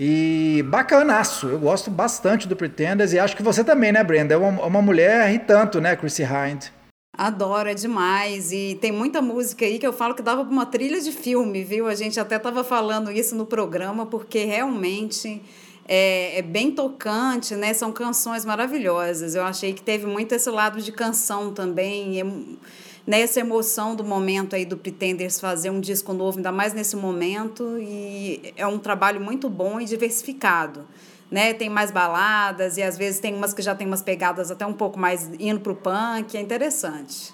E 0.00 0.64
bacanaço, 0.68 1.48
eu 1.48 1.58
gosto 1.58 1.90
bastante 1.90 2.48
do 2.48 2.56
Pretenders 2.56 3.12
e 3.12 3.18
acho 3.18 3.36
que 3.36 3.42
você 3.42 3.62
também, 3.62 3.92
né, 3.92 4.02
Brenda? 4.02 4.32
É 4.32 4.36
uma, 4.38 4.64
uma 4.64 4.80
mulher 4.80 5.34
e 5.34 5.38
tanto, 5.38 5.80
né, 5.80 5.94
Chrissy 5.96 6.22
Hind? 6.22 6.66
Adoro, 7.12 7.68
é 7.68 7.74
demais. 7.74 8.52
E 8.52 8.78
tem 8.80 8.90
muita 8.90 9.20
música 9.20 9.66
aí 9.66 9.78
que 9.78 9.86
eu 9.86 9.92
falo 9.92 10.14
que 10.14 10.22
dava 10.22 10.44
para 10.44 10.52
uma 10.52 10.64
trilha 10.64 11.00
de 11.00 11.12
filme, 11.12 11.62
viu? 11.62 11.88
A 11.88 11.94
gente 11.94 12.18
até 12.18 12.36
estava 12.36 12.64
falando 12.64 13.10
isso 13.10 13.34
no 13.34 13.44
programa, 13.44 14.06
porque 14.06 14.44
realmente 14.44 15.42
é, 15.86 16.38
é, 16.38 16.42
bem 16.42 16.70
tocante, 16.70 17.54
né? 17.54 17.74
São 17.74 17.92
canções 17.92 18.44
maravilhosas. 18.46 19.34
Eu 19.34 19.42
achei 19.42 19.74
que 19.74 19.82
teve 19.82 20.06
muito 20.06 20.32
esse 20.32 20.48
lado 20.48 20.80
de 20.80 20.92
canção 20.92 21.52
também, 21.52 22.22
né? 23.08 23.22
essa 23.22 23.40
emoção 23.40 23.96
do 23.96 24.04
momento 24.04 24.54
aí 24.54 24.66
do 24.66 24.76
Pretenders 24.76 25.40
fazer 25.40 25.70
um 25.70 25.80
disco 25.80 26.12
novo, 26.12 26.36
ainda 26.36 26.52
mais 26.52 26.74
nesse 26.74 26.94
momento, 26.94 27.78
e 27.80 28.52
é 28.54 28.66
um 28.66 28.78
trabalho 28.78 29.18
muito 29.18 29.48
bom 29.48 29.80
e 29.80 29.86
diversificado. 29.86 30.84
Né? 31.30 31.54
Tem 31.54 31.70
mais 31.70 31.90
baladas 31.90 32.76
e 32.76 32.82
às 32.82 32.98
vezes 32.98 33.18
tem 33.18 33.34
umas 33.34 33.54
que 33.54 33.62
já 33.62 33.74
tem 33.74 33.86
umas 33.86 34.02
pegadas 34.02 34.50
até 34.50 34.66
um 34.66 34.74
pouco 34.74 34.98
mais 34.98 35.30
indo 35.40 35.60
pro 35.60 35.74
punk, 35.74 36.36
é 36.36 36.40
interessante. 36.40 37.32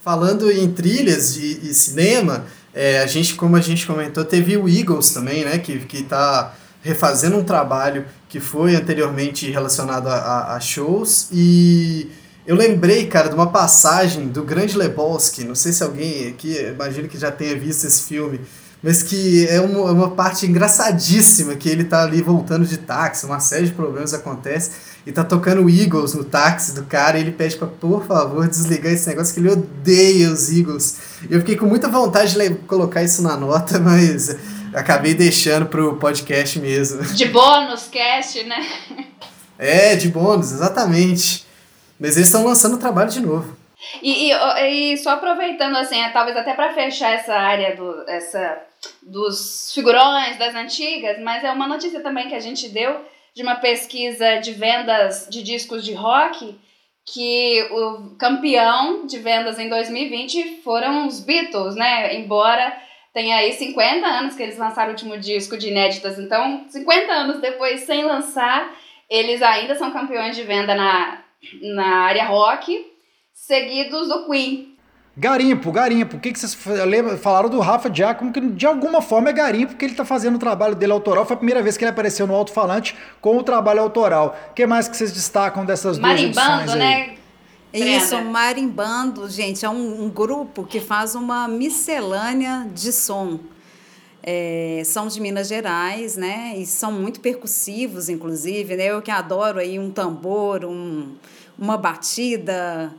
Falando 0.00 0.50
em 0.50 0.72
trilhas 0.72 1.36
e, 1.36 1.70
e 1.70 1.72
cinema, 1.72 2.44
é, 2.74 2.98
a 2.98 3.06
gente, 3.06 3.36
como 3.36 3.54
a 3.54 3.60
gente 3.60 3.86
comentou, 3.86 4.24
teve 4.24 4.56
o 4.56 4.68
Eagles 4.68 5.10
também, 5.10 5.44
né? 5.44 5.58
Que, 5.58 5.78
que 5.80 6.02
tá 6.02 6.54
refazendo 6.82 7.36
um 7.36 7.44
trabalho 7.44 8.06
que 8.28 8.40
foi 8.40 8.74
anteriormente 8.74 9.48
relacionado 9.50 10.08
a, 10.08 10.14
a, 10.14 10.56
a 10.56 10.60
shows 10.60 11.28
e 11.32 12.10
eu 12.46 12.56
lembrei, 12.56 13.06
cara, 13.06 13.28
de 13.28 13.34
uma 13.34 13.50
passagem 13.50 14.28
do 14.28 14.42
Grande 14.42 14.76
Lebowski, 14.76 15.44
não 15.44 15.54
sei 15.54 15.72
se 15.72 15.82
alguém 15.82 16.28
aqui, 16.28 16.56
imagino 16.58 17.08
que 17.08 17.18
já 17.18 17.30
tenha 17.30 17.56
visto 17.56 17.86
esse 17.86 18.02
filme, 18.02 18.40
mas 18.82 19.00
que 19.00 19.46
é 19.46 19.60
uma, 19.60 19.90
é 19.90 19.92
uma 19.92 20.10
parte 20.10 20.44
engraçadíssima, 20.44 21.54
que 21.54 21.68
ele 21.68 21.84
tá 21.84 22.02
ali 22.02 22.20
voltando 22.20 22.66
de 22.66 22.78
táxi, 22.78 23.26
uma 23.26 23.38
série 23.38 23.66
de 23.66 23.72
problemas 23.72 24.12
acontece, 24.12 24.72
e 25.06 25.12
tá 25.12 25.22
tocando 25.22 25.70
Eagles 25.70 26.14
no 26.14 26.24
táxi 26.24 26.74
do 26.74 26.82
cara, 26.82 27.16
e 27.16 27.20
ele 27.20 27.30
pede 27.30 27.56
pra, 27.56 27.68
por 27.68 28.04
favor, 28.04 28.48
desligar 28.48 28.92
esse 28.92 29.08
negócio, 29.08 29.32
que 29.32 29.38
ele 29.38 29.50
odeia 29.50 30.30
os 30.30 30.50
Eagles. 30.50 30.96
Eu 31.30 31.38
fiquei 31.40 31.56
com 31.56 31.66
muita 31.66 31.88
vontade 31.88 32.36
de 32.36 32.54
colocar 32.66 33.04
isso 33.04 33.22
na 33.22 33.36
nota, 33.36 33.78
mas 33.80 34.36
acabei 34.74 35.14
deixando 35.14 35.66
pro 35.66 35.96
podcast 35.96 36.58
mesmo. 36.58 37.04
De 37.04 37.26
bônus 37.26 37.88
cast, 37.88 38.42
né? 38.42 38.66
É, 39.56 39.94
de 39.94 40.08
bônus, 40.08 40.50
exatamente. 40.50 41.51
Mas 42.02 42.16
eles 42.16 42.26
estão 42.26 42.44
lançando 42.44 42.80
trabalho 42.80 43.08
de 43.08 43.20
novo. 43.20 43.56
E, 44.02 44.32
e, 44.32 44.92
e, 44.92 44.96
só 44.96 45.10
aproveitando, 45.10 45.76
assim, 45.76 46.00
é, 46.00 46.10
talvez 46.10 46.36
até 46.36 46.52
para 46.52 46.74
fechar 46.74 47.12
essa 47.12 47.32
área 47.32 47.76
do, 47.76 48.04
essa, 48.08 48.60
dos 49.00 49.72
figurões 49.72 50.36
das 50.36 50.52
antigas, 50.56 51.20
mas 51.20 51.44
é 51.44 51.52
uma 51.52 51.68
notícia 51.68 52.00
também 52.00 52.28
que 52.28 52.34
a 52.34 52.40
gente 52.40 52.68
deu 52.68 53.00
de 53.36 53.42
uma 53.42 53.54
pesquisa 53.54 54.38
de 54.38 54.52
vendas 54.52 55.28
de 55.30 55.44
discos 55.44 55.84
de 55.84 55.92
rock 55.92 56.58
que 57.06 57.68
o 57.70 58.16
campeão 58.16 59.06
de 59.06 59.18
vendas 59.20 59.60
em 59.60 59.68
2020 59.68 60.60
foram 60.64 61.06
os 61.06 61.20
Beatles, 61.20 61.76
né? 61.76 62.16
Embora 62.16 62.76
tenha 63.14 63.36
aí 63.36 63.52
50 63.52 64.04
anos 64.04 64.34
que 64.34 64.42
eles 64.42 64.58
lançaram 64.58 64.88
o 64.88 64.92
último 64.92 65.16
disco 65.18 65.56
de 65.56 65.68
inéditas, 65.68 66.18
então 66.18 66.64
50 66.68 67.12
anos 67.12 67.40
depois, 67.40 67.82
sem 67.82 68.04
lançar, 68.04 68.72
eles 69.08 69.40
ainda 69.40 69.76
são 69.76 69.92
campeões 69.92 70.34
de 70.34 70.42
venda 70.42 70.74
na, 70.74 71.21
na 71.60 72.04
área 72.04 72.26
rock, 72.26 72.86
seguidos 73.32 74.08
do 74.08 74.26
Queen, 74.26 74.72
Garimpo, 75.14 75.70
garimpo. 75.70 76.16
O 76.16 76.20
que, 76.20 76.32
que 76.32 76.38
vocês 76.38 76.54
falaram 77.20 77.50
do 77.50 77.60
Rafa 77.60 77.92
Giacomo, 77.92 78.32
que 78.32 78.40
de 78.40 78.66
alguma 78.66 79.02
forma 79.02 79.28
é 79.28 79.32
garimpo, 79.32 79.72
porque 79.72 79.84
ele 79.84 79.92
está 79.92 80.06
fazendo 80.06 80.36
o 80.36 80.38
trabalho 80.38 80.74
dele 80.74 80.92
autoral. 80.92 81.26
Foi 81.26 81.34
a 81.34 81.36
primeira 81.36 81.62
vez 81.62 81.76
que 81.76 81.84
ele 81.84 81.90
apareceu 81.90 82.26
no 82.26 82.34
alto-falante 82.34 82.96
com 83.20 83.36
o 83.36 83.42
trabalho 83.42 83.80
autoral. 83.80 84.34
O 84.50 84.54
que 84.54 84.66
mais 84.66 84.88
que 84.88 84.96
vocês 84.96 85.12
destacam 85.12 85.66
dessas 85.66 85.98
duas 85.98 86.12
Marimbando, 86.12 86.62
edições 86.62 86.70
aí? 86.70 86.78
né? 86.78 87.14
Isso, 87.74 88.20
Marimbando, 88.22 89.28
gente, 89.28 89.64
é 89.64 89.68
um, 89.68 90.04
um, 90.04 90.10
grupo 90.10 90.64
que 90.64 90.80
faz 90.80 91.14
uma 91.14 91.46
miscelânea 91.46 92.66
de 92.72 92.92
som. 92.92 93.38
É, 94.22 94.82
são 94.84 95.08
de 95.08 95.20
Minas 95.20 95.48
Gerais, 95.48 96.16
né? 96.16 96.54
E 96.56 96.64
são 96.64 96.92
muito 96.92 97.20
percussivos, 97.20 98.08
inclusive, 98.08 98.76
né? 98.76 98.86
Eu 98.86 99.02
que 99.02 99.10
adoro 99.10 99.58
aí 99.58 99.78
um 99.78 99.90
tambor, 99.90 100.64
um, 100.64 101.14
uma 101.58 101.76
batida 101.76 102.94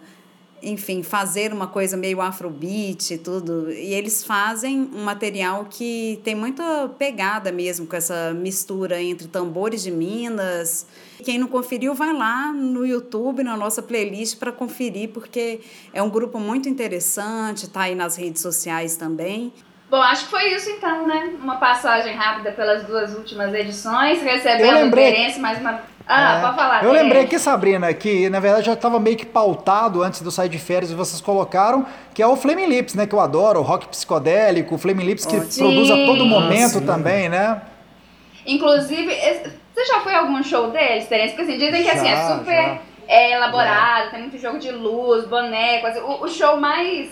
enfim, 0.63 1.03
fazer 1.03 1.51
uma 1.51 1.68
coisa 1.68 1.98
meio 1.98 2.22
afrobeat 2.22 3.13
e 3.13 3.18
tudo. 3.18 3.70
E 3.72 3.94
eles 3.94 4.24
fazem 4.24 4.89
um 4.94 5.03
material 5.03 5.65
que 5.70 6.20
tem 6.24 6.34
muita 6.34 6.89
pegada 6.98 7.51
mesmo 7.51 7.86
com 7.86 7.96
essa 7.96 8.34
mistura 8.34 9.01
entre 9.01 9.27
tambores 9.27 9.84
de 9.84 9.92
Minas. 9.92 10.88
Quem 11.24 11.38
não 11.38 11.48
conferiu, 11.48 11.94
vai 11.94 12.13
lá 12.13 12.53
no 12.53 12.86
YouTube, 12.86 13.44
na 13.44 13.58
nossa 13.58 13.82
playlist, 13.82 14.38
para 14.38 14.51
conferir, 14.51 15.10
porque 15.10 15.60
é 15.94 16.01
um 16.01 16.10
grupo 16.10 16.39
muito 16.39 16.70
interessante, 16.70 17.70
tá 17.70 17.82
aí 17.82 17.96
nas 17.96 18.15
redes 18.15 18.42
sociais 18.42 18.96
também. 18.96 19.51
Bom, 19.94 20.02
acho 20.02 20.24
que 20.24 20.32
foi 20.32 20.56
isso 20.56 20.72
então, 20.72 21.06
né? 21.06 21.34
Uma 21.40 21.58
passagem 21.58 22.16
rápida 22.16 22.52
pelas 22.52 22.82
duas 22.82 23.14
últimas 23.14 23.54
edições, 23.54 24.24
recebendo 24.24 24.86
referência 24.86 25.40
mais 25.40 25.62
uma 25.62 25.82
ah, 26.08 26.38
é. 26.40 26.42
pode 26.42 26.56
falar. 26.56 26.84
Eu 26.84 26.92
lembrei 26.92 27.22
aqui, 27.22 27.38
Sabrina, 27.38 27.94
que 27.94 28.28
na 28.28 28.40
verdade 28.40 28.66
já 28.66 28.74
estava 28.74 29.00
meio 29.00 29.16
que 29.16 29.26
pautado 29.26 30.02
antes 30.02 30.24
do 30.24 30.32
sair 30.32 30.50
de 30.50 30.58
férias 30.58 30.90
e 30.90 30.96
vocês 30.96 31.22
colocaram, 31.22 31.86
que 32.12 32.24
é 32.24 32.26
o 32.26 32.36
Flaming 32.36 32.66
Lips, 32.66 32.96
né? 32.96 33.06
Que 33.06 33.14
eu 33.14 33.20
adoro, 33.20 33.60
o 33.60 33.62
rock 33.62 33.88
psicodélico, 33.88 34.74
o 34.74 34.78
Flaming 34.80 35.06
Lips 35.06 35.28
que 35.28 35.40
Sim. 35.42 35.62
produz 35.62 35.92
a 35.92 36.06
todo 36.08 36.26
momento 36.26 36.82
também, 36.82 37.30
né? 37.30 37.62
Inclusive, 38.48 39.16
você 39.76 39.86
já 39.86 40.00
foi 40.00 40.16
a 40.16 40.22
algum 40.22 40.42
show 40.44 40.72
deles, 40.72 41.06
Terence? 41.06 41.36
Porque 41.36 41.52
assim, 41.52 41.60
dizem 41.60 41.84
que 41.84 41.90
assim, 41.92 42.08
é 42.08 42.30
super 42.30 42.82
é, 43.08 43.34
elaborado, 43.34 44.06
já. 44.06 44.10
tem 44.10 44.22
muito 44.22 44.40
jogo 44.40 44.58
de 44.58 44.72
luz, 44.72 45.28
boneco, 45.28 45.86
assim, 45.86 46.00
o, 46.00 46.24
o, 46.24 46.28
show 46.28 46.60
mais 46.60 47.12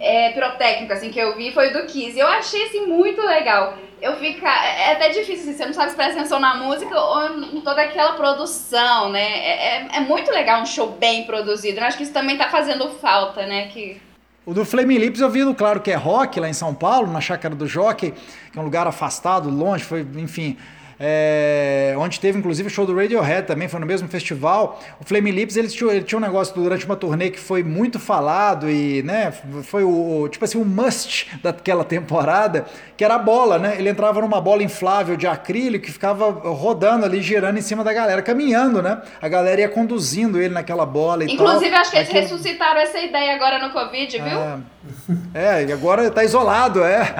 é, 0.00 0.30
pirotécnico 0.32 0.92
assim, 0.92 1.10
que 1.10 1.18
eu 1.18 1.36
vi 1.36 1.52
foi 1.52 1.72
do 1.72 1.86
Kiss. 1.86 2.18
Eu 2.18 2.26
achei 2.26 2.64
assim, 2.64 2.86
muito 2.86 3.20
legal 3.22 3.76
eu 4.00 4.16
fico. 4.16 4.46
É, 4.46 4.90
é 4.90 4.92
até 4.92 5.08
difícil, 5.10 5.50
assim, 5.50 5.52
você 5.54 5.66
não 5.66 5.72
sabe 5.72 5.90
se 5.90 5.96
presta 5.96 6.18
atenção 6.18 6.40
na 6.40 6.56
música 6.56 6.98
ou 6.98 7.40
em 7.52 7.60
toda 7.60 7.82
aquela 7.82 8.12
produção, 8.12 9.10
né? 9.10 9.22
É, 9.22 9.66
é, 9.66 9.96
é 9.96 10.00
muito 10.00 10.30
legal 10.30 10.62
um 10.62 10.66
show 10.66 10.90
bem 10.92 11.24
produzido. 11.24 11.80
Eu 11.80 11.84
acho 11.84 11.96
que 11.96 12.04
isso 12.04 12.12
também 12.12 12.36
tá 12.36 12.48
fazendo 12.48 12.88
falta, 12.90 13.46
né? 13.46 13.68
Que... 13.68 14.00
O 14.46 14.54
do 14.54 14.64
Flaming 14.64 14.98
Lips 14.98 15.20
eu 15.20 15.28
vi, 15.28 15.54
claro 15.54 15.80
que 15.80 15.90
é 15.90 15.94
rock 15.94 16.40
lá 16.40 16.48
em 16.48 16.54
São 16.54 16.74
Paulo, 16.74 17.12
na 17.12 17.20
Chácara 17.20 17.54
do 17.54 17.66
Jockey, 17.66 18.14
que 18.52 18.58
é 18.58 18.60
um 18.60 18.64
lugar 18.64 18.86
afastado, 18.86 19.50
longe, 19.50 19.84
foi, 19.84 20.06
enfim 20.16 20.56
é, 21.00 21.94
onde 21.96 22.18
teve 22.18 22.38
inclusive 22.38 22.66
o 22.66 22.70
show 22.70 22.84
do 22.84 22.94
Radiohead 22.94 23.46
também, 23.46 23.68
foi 23.68 23.78
no 23.80 23.86
mesmo 23.86 24.08
festival. 24.08 24.80
O 25.00 25.04
Flame 25.04 25.30
Lips, 25.30 25.56
eles 25.56 25.72
tinham, 25.72 25.92
ele 25.92 26.02
tinha 26.02 26.18
um 26.18 26.22
negócio 26.22 26.54
durante 26.54 26.84
uma 26.84 26.96
turnê 26.96 27.30
que 27.30 27.38
foi 27.38 27.62
muito 27.62 27.98
falado 27.98 28.68
e, 28.68 29.02
né, 29.02 29.32
foi 29.62 29.84
o, 29.84 30.28
tipo 30.28 30.44
assim, 30.44 30.58
o 30.58 30.64
must 30.64 31.38
daquela 31.42 31.84
temporada, 31.88 32.66
que 32.96 33.04
era 33.04 33.14
a 33.14 33.18
bola, 33.18 33.58
né? 33.58 33.76
Ele 33.78 33.88
entrava 33.88 34.20
numa 34.20 34.40
bola 34.40 34.62
inflável 34.62 35.16
de 35.16 35.26
acrílico 35.26 35.86
que 35.86 35.92
ficava 35.92 36.30
rodando 36.30 37.04
ali, 37.04 37.22
girando 37.22 37.58
em 37.58 37.62
cima 37.62 37.84
da 37.84 37.92
galera, 37.92 38.20
caminhando, 38.22 38.82
né? 38.82 39.00
A 39.22 39.28
galera 39.28 39.60
ia 39.60 39.68
conduzindo 39.68 40.40
ele 40.40 40.52
naquela 40.52 40.84
bola 40.84 41.24
e 41.24 41.32
Inclusive, 41.32 41.70
tal. 41.70 41.80
acho 41.80 41.90
que 41.90 41.96
eles 41.96 42.08
Aquilo... 42.08 42.22
ressuscitaram 42.22 42.80
essa 42.80 42.98
ideia 42.98 43.34
agora 43.34 43.58
no 43.58 43.72
Covid, 43.72 44.18
viu? 44.18 44.38
É, 45.32 45.60
é 45.62 45.64
e 45.66 45.72
agora 45.72 46.10
tá 46.10 46.24
isolado, 46.24 46.82
é. 46.82 47.14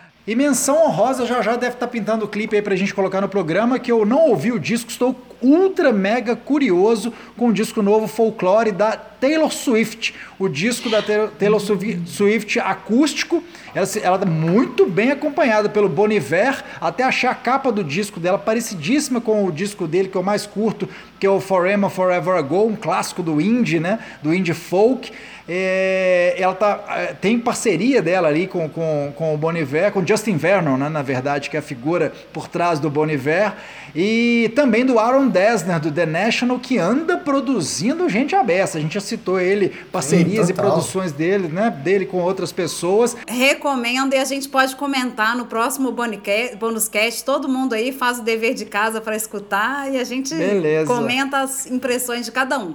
E 0.26 0.34
menção 0.34 0.86
honrosa 0.86 1.26
já 1.26 1.42
já 1.42 1.54
deve 1.54 1.74
estar 1.74 1.86
tá 1.86 1.92
pintando 1.92 2.24
o 2.24 2.28
clipe 2.28 2.56
aí 2.56 2.62
pra 2.62 2.74
gente 2.74 2.94
colocar 2.94 3.20
no 3.20 3.28
programa, 3.28 3.78
que 3.78 3.92
eu 3.92 4.06
não 4.06 4.30
ouvi 4.30 4.52
o 4.52 4.58
disco, 4.58 4.90
estou 4.90 5.14
ultra 5.42 5.92
mega 5.92 6.34
curioso 6.34 7.12
com 7.36 7.48
o 7.48 7.52
disco 7.52 7.82
novo 7.82 8.06
Folklore 8.06 8.72
da 8.72 8.96
Taylor 8.96 9.52
Swift. 9.52 10.14
O 10.38 10.48
disco 10.48 10.88
da 10.88 11.02
Taylor 11.02 11.60
Swift 11.60 12.58
acústico, 12.58 13.44
ela, 13.74 13.86
ela 14.02 14.18
tá 14.18 14.24
muito 14.24 14.86
bem 14.86 15.10
acompanhada 15.10 15.68
pelo 15.68 15.90
Boniver, 15.90 16.64
até 16.80 17.04
achar 17.04 17.32
a 17.32 17.34
capa 17.34 17.70
do 17.70 17.84
disco 17.84 18.18
dela 18.18 18.38
parecidíssima 18.38 19.20
com 19.20 19.44
o 19.44 19.52
disco 19.52 19.86
dele, 19.86 20.08
que 20.08 20.16
é 20.16 20.20
o 20.20 20.24
mais 20.24 20.46
curto, 20.46 20.88
que 21.20 21.26
é 21.26 21.30
o 21.30 21.38
Forever 21.38 21.90
Forever 21.90 22.36
Ago, 22.36 22.66
um 22.66 22.76
clássico 22.76 23.22
do 23.22 23.42
indie, 23.42 23.78
né? 23.78 23.98
Do 24.22 24.32
indie 24.32 24.54
folk. 24.54 25.12
É, 25.48 26.34
ela 26.38 26.54
tá, 26.54 26.82
é, 26.88 27.06
tem 27.12 27.38
parceria 27.38 28.00
dela 28.00 28.28
ali 28.28 28.46
com, 28.46 28.68
com, 28.68 29.12
com 29.14 29.34
o 29.34 29.36
Boniver, 29.36 29.92
com 29.92 30.06
Justin 30.06 30.36
Vernon, 30.36 30.76
né, 30.76 30.88
na 30.88 31.02
verdade, 31.02 31.50
que 31.50 31.56
é 31.56 31.60
a 31.60 31.62
figura 31.62 32.12
por 32.32 32.48
trás 32.48 32.78
do 32.78 32.88
Boniver, 32.88 33.52
e 33.94 34.50
também 34.56 34.84
do 34.84 34.98
Aaron 34.98 35.28
Dessner, 35.28 35.78
do 35.78 35.90
The 35.90 36.06
National, 36.06 36.58
que 36.58 36.78
anda 36.78 37.18
produzindo 37.18 38.08
gente 38.08 38.34
abessa. 38.34 38.78
A 38.78 38.80
gente 38.80 38.94
já 38.94 39.00
citou 39.00 39.38
ele, 39.38 39.68
parcerias 39.92 40.46
Sim, 40.46 40.52
e 40.52 40.56
produções 40.56 41.12
dele, 41.12 41.48
né, 41.48 41.70
dele 41.70 42.06
com 42.06 42.18
outras 42.18 42.50
pessoas. 42.50 43.16
Recomendo 43.28 44.14
e 44.14 44.16
a 44.16 44.24
gente 44.24 44.48
pode 44.48 44.74
comentar 44.76 45.36
no 45.36 45.46
próximo 45.46 45.92
Bonus 45.92 46.88
Cast. 46.88 47.24
Todo 47.24 47.48
mundo 47.48 47.74
aí 47.74 47.92
faz 47.92 48.18
o 48.18 48.22
dever 48.22 48.54
de 48.54 48.64
casa 48.64 49.00
para 49.00 49.14
escutar 49.14 49.92
e 49.92 49.98
a 49.98 50.04
gente 50.04 50.34
Beleza. 50.34 50.92
comenta 50.92 51.42
as 51.42 51.66
impressões 51.66 52.26
de 52.26 52.32
cada 52.32 52.58
um. 52.58 52.74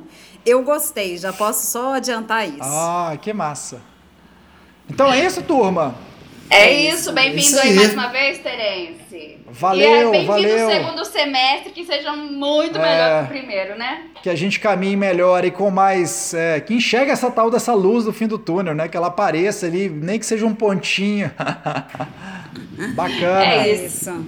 Eu 0.49 0.63
gostei, 0.63 1.15
já 1.15 1.31
posso 1.31 1.67
só 1.67 1.93
adiantar 1.93 2.49
isso. 2.49 2.57
Ah, 2.63 3.15
que 3.21 3.31
massa. 3.31 3.79
Então 4.89 5.13
é 5.13 5.23
isso, 5.23 5.43
turma. 5.43 5.93
É, 6.49 6.69
é 6.69 6.91
isso, 6.91 7.13
bem-vindo 7.13 7.59
aí 7.59 7.75
mais 7.75 7.93
uma 7.93 8.07
vez, 8.07 8.39
Terence. 8.39 9.38
Valeu, 9.47 10.12
e 10.12 10.17
é 10.17 10.25
valeu. 10.25 10.49
bem-vindo 10.49 10.71
segundo 10.71 11.05
semestre, 11.05 11.71
que 11.71 11.85
seja 11.85 12.13
muito 12.13 12.79
melhor 12.79 13.27
que 13.27 13.31
o 13.31 13.38
primeiro, 13.38 13.77
né? 13.77 14.05
Que 14.23 14.29
a 14.31 14.33
gente 14.33 14.59
caminhe 14.59 14.95
melhor 14.95 15.45
e 15.45 15.51
com 15.51 15.69
mais. 15.69 16.33
É, 16.33 16.59
que 16.59 16.73
enxergue 16.73 17.12
essa 17.12 17.29
tal 17.29 17.51
dessa 17.51 17.75
luz 17.75 18.05
do 18.05 18.12
fim 18.12 18.25
do 18.25 18.39
túnel, 18.39 18.73
né? 18.73 18.88
Que 18.88 18.97
ela 18.97 19.07
apareça 19.07 19.67
ali, 19.67 19.88
nem 19.88 20.17
que 20.17 20.25
seja 20.25 20.47
um 20.47 20.55
pontinho. 20.55 21.29
Bacana. 22.95 23.45
É 23.45 23.85
isso. 23.85 24.25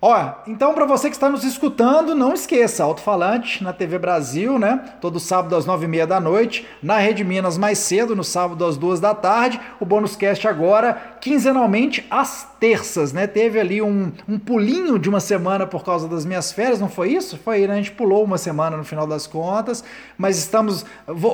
Ó, 0.00 0.30
então 0.46 0.74
para 0.74 0.84
você 0.84 1.08
que 1.08 1.16
está 1.16 1.28
nos 1.28 1.42
escutando, 1.42 2.14
não 2.14 2.34
esqueça, 2.34 2.84
alto-falante 2.84 3.64
na 3.64 3.72
TV 3.72 3.98
Brasil, 3.98 4.58
né? 4.58 4.92
Todo 5.00 5.18
sábado 5.18 5.56
às 5.56 5.64
nove 5.64 5.86
e 5.86 5.88
meia 5.88 6.06
da 6.06 6.20
noite, 6.20 6.66
na 6.82 6.98
Rede 6.98 7.24
Minas 7.24 7.56
mais 7.56 7.78
cedo, 7.78 8.14
no 8.14 8.22
sábado 8.22 8.64
às 8.64 8.76
duas 8.76 9.00
da 9.00 9.14
tarde, 9.14 9.58
o 9.80 9.86
Bônus 9.86 10.14
Cast 10.14 10.46
agora, 10.46 11.16
quinzenalmente 11.20 12.06
às 12.10 12.46
terças, 12.58 13.12
né? 13.12 13.26
Teve 13.26 13.60
ali 13.60 13.82
um, 13.82 14.12
um 14.28 14.38
pulinho 14.38 14.98
de 14.98 15.08
uma 15.08 15.20
semana 15.20 15.66
por 15.66 15.84
causa 15.84 16.08
das 16.08 16.24
minhas 16.24 16.52
férias, 16.52 16.80
não 16.80 16.88
foi 16.88 17.12
isso? 17.12 17.38
Foi, 17.38 17.66
né? 17.66 17.74
A 17.74 17.76
gente 17.76 17.92
pulou 17.92 18.24
uma 18.24 18.38
semana 18.38 18.76
no 18.76 18.84
final 18.84 19.06
das 19.06 19.26
contas, 19.26 19.84
mas 20.16 20.38
estamos, 20.38 20.84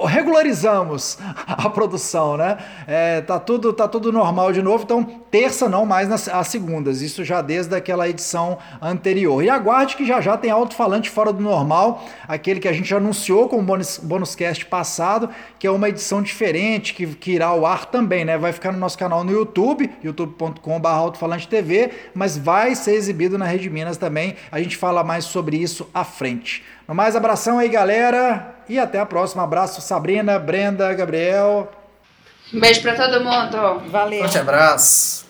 regularizamos 0.07 1.19
a 1.47 1.69
produção, 1.71 2.37
né? 2.37 2.59
É, 2.87 3.21
tá, 3.21 3.39
tudo, 3.39 3.73
tá 3.73 3.87
tudo 3.87 4.11
normal 4.13 4.53
de 4.53 4.63
novo, 4.63 4.85
então 4.85 5.05
terça 5.31 5.69
não 5.69 5.87
mais 5.87 6.09
nas 6.09 6.29
as 6.29 6.49
segundas, 6.49 7.03
isso 7.03 7.25
já 7.25 7.41
desde 7.41 7.75
aquela 7.75 8.09
edição 8.09 8.59
anterior. 8.81 9.43
E 9.43 9.51
aguarde 9.51 9.97
que 9.97 10.05
já 10.05 10.21
já 10.21 10.37
tem 10.37 10.51
alto-falante 10.51 11.09
fora 11.09 11.33
do 11.33 11.43
normal, 11.43 12.05
aquele 12.27 12.59
que 12.59 12.69
a 12.69 12.73
gente 12.73 12.95
anunciou 12.95 13.49
com 13.49 13.59
o 13.59 13.63
bônus, 13.63 14.35
cast 14.35 14.67
passado, 14.67 15.29
que 15.59 15.67
é 15.67 15.71
uma 15.71 15.89
edição 15.89 16.23
diferente, 16.23 16.95
que, 16.95 17.07
que 17.07 17.33
irá 17.33 17.47
ao 17.47 17.65
ar 17.65 17.87
também, 17.87 18.25
né? 18.25 18.37
Vai 18.37 18.53
ficar 18.53 18.73
no 18.73 18.79
nosso 18.79 18.99
canal 18.99 19.23
no 19.25 19.33
YouTube, 19.33 19.91
youtube.com.br 20.03 21.12
alto-falante 21.13 21.47
TV, 21.47 21.91
mas 22.15 22.37
vai 22.37 22.75
ser 22.75 22.95
exibido 22.95 23.37
na 23.39 23.45
Rede 23.45 23.69
Minas 23.69 23.97
também. 23.97 24.37
A 24.51 24.59
gente 24.59 24.77
fala 24.77 25.05
mais 25.05 25.27
sobre 25.27 25.57
isso 25.57 25.89
à 25.93 26.03
frente. 26.03 26.65
No 26.89 26.95
mais, 26.95 27.15
abração 27.15 27.59
aí, 27.59 27.69
galera, 27.69 28.55
e 28.69 28.79
até 28.79 28.99
a 28.99 29.07
próxima. 29.07 29.45
Abraço, 29.45 29.81
Sabrina, 29.81 30.39
Brenda, 30.39 30.93
Gabriel. 30.95 31.71
Um 32.53 32.59
beijo 32.59 32.83
para 32.83 32.95
todo 32.95 33.23
mundo. 33.23 33.91
Valeu. 33.91 34.21
Forte 34.21 34.39
abraço. 34.39 35.22